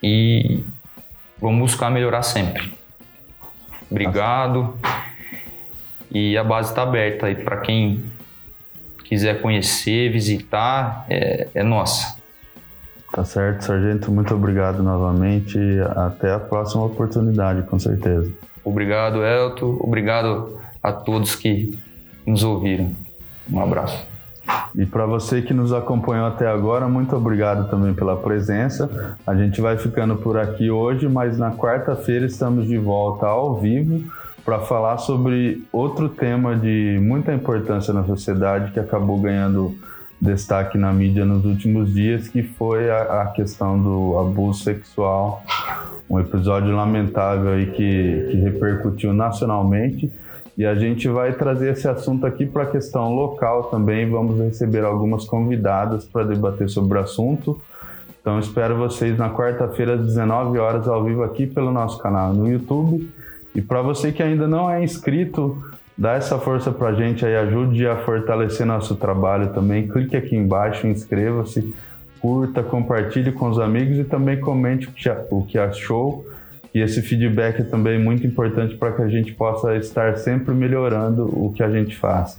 e 0.00 0.62
vamos 1.40 1.72
buscar 1.72 1.90
melhorar 1.90 2.22
sempre. 2.22 2.72
Obrigado. 3.90 4.78
E 6.10 6.36
a 6.36 6.44
base 6.44 6.70
está 6.70 6.82
aberta 6.82 7.26
aí 7.26 7.34
para 7.34 7.58
quem 7.58 8.04
quiser 9.04 9.40
conhecer, 9.40 10.10
visitar, 10.10 11.06
é, 11.08 11.48
é 11.54 11.62
nossa. 11.62 12.16
Tá 13.12 13.24
certo, 13.24 13.62
sargento. 13.62 14.10
Muito 14.12 14.34
obrigado 14.34 14.82
novamente. 14.82 15.58
Até 15.96 16.32
a 16.32 16.38
próxima 16.38 16.84
oportunidade, 16.84 17.62
com 17.62 17.78
certeza. 17.78 18.30
Obrigado, 18.62 19.24
Elton. 19.24 19.78
Obrigado 19.80 20.60
a 20.82 20.92
todos 20.92 21.34
que 21.34 21.78
nos 22.26 22.42
ouviram. 22.42 22.94
Um 23.50 23.60
abraço. 23.60 24.17
E 24.74 24.86
para 24.86 25.06
você 25.06 25.42
que 25.42 25.52
nos 25.52 25.72
acompanhou 25.72 26.26
até 26.26 26.46
agora, 26.46 26.88
muito 26.88 27.16
obrigado 27.16 27.68
também 27.68 27.94
pela 27.94 28.16
presença. 28.16 29.16
A 29.26 29.34
gente 29.34 29.60
vai 29.60 29.76
ficando 29.76 30.16
por 30.16 30.38
aqui 30.38 30.70
hoje, 30.70 31.08
mas 31.08 31.38
na 31.38 31.50
quarta-feira 31.50 32.26
estamos 32.26 32.66
de 32.66 32.78
volta 32.78 33.26
ao 33.26 33.56
vivo 33.56 34.04
para 34.44 34.60
falar 34.60 34.98
sobre 34.98 35.62
outro 35.72 36.08
tema 36.08 36.56
de 36.56 36.98
muita 37.02 37.34
importância 37.34 37.92
na 37.92 38.04
sociedade 38.04 38.72
que 38.72 38.80
acabou 38.80 39.20
ganhando 39.20 39.76
destaque 40.20 40.78
na 40.78 40.92
mídia 40.92 41.24
nos 41.24 41.44
últimos 41.44 41.92
dias, 41.92 42.28
que 42.28 42.42
foi 42.42 42.90
a, 42.90 43.22
a 43.22 43.26
questão 43.26 43.80
do 43.80 44.18
abuso 44.18 44.64
sexual. 44.64 45.42
Um 46.08 46.18
episódio 46.18 46.74
lamentável 46.74 47.52
aí 47.52 47.66
que, 47.66 48.28
que 48.30 48.36
repercutiu 48.38 49.12
nacionalmente 49.12 50.10
e 50.58 50.66
a 50.66 50.74
gente 50.74 51.08
vai 51.08 51.32
trazer 51.34 51.70
esse 51.70 51.86
assunto 51.86 52.26
aqui 52.26 52.44
para 52.44 52.64
a 52.64 52.66
questão 52.66 53.14
local 53.14 53.70
também. 53.70 54.10
Vamos 54.10 54.40
receber 54.40 54.82
algumas 54.84 55.24
convidadas 55.24 56.04
para 56.04 56.24
debater 56.24 56.68
sobre 56.68 56.98
o 56.98 57.00
assunto. 57.00 57.62
Então 58.20 58.40
espero 58.40 58.76
vocês 58.76 59.16
na 59.16 59.30
quarta-feira 59.30 59.94
às 59.94 60.04
19 60.04 60.58
horas 60.58 60.88
ao 60.88 61.04
vivo 61.04 61.22
aqui 61.22 61.46
pelo 61.46 61.70
nosso 61.70 61.98
canal 61.98 62.34
no 62.34 62.50
YouTube. 62.50 63.08
E 63.54 63.62
para 63.62 63.82
você 63.82 64.10
que 64.10 64.20
ainda 64.20 64.48
não 64.48 64.68
é 64.68 64.82
inscrito, 64.82 65.62
dá 65.96 66.14
essa 66.14 66.40
força 66.40 66.72
para 66.72 66.88
a 66.88 66.94
gente 66.94 67.24
aí, 67.24 67.36
ajude 67.36 67.86
a 67.86 67.94
fortalecer 67.98 68.66
nosso 68.66 68.96
trabalho 68.96 69.52
também. 69.52 69.86
Clique 69.86 70.16
aqui 70.16 70.34
embaixo, 70.34 70.88
inscreva-se, 70.88 71.72
curta, 72.20 72.64
compartilhe 72.64 73.30
com 73.30 73.48
os 73.48 73.60
amigos 73.60 73.96
e 73.96 74.02
também 74.02 74.40
comente 74.40 74.92
o 75.30 75.44
que 75.44 75.56
achou 75.56 76.26
e 76.74 76.80
esse 76.80 77.02
feedback 77.02 77.60
é 77.60 77.64
também 77.64 77.98
muito 77.98 78.26
importante 78.26 78.74
para 78.76 78.92
que 78.92 79.02
a 79.02 79.08
gente 79.08 79.32
possa 79.32 79.76
estar 79.76 80.16
sempre 80.16 80.54
melhorando 80.54 81.24
o 81.24 81.52
que 81.52 81.62
a 81.62 81.70
gente 81.70 81.96
faz. 81.96 82.38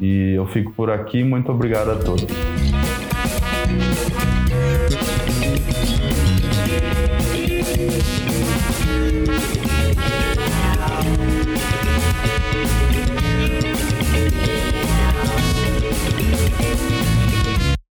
E 0.00 0.32
eu 0.32 0.46
fico 0.46 0.72
por 0.72 0.90
aqui, 0.90 1.22
muito 1.22 1.52
obrigado 1.52 1.90
a 1.90 1.96
todos. 1.96 2.79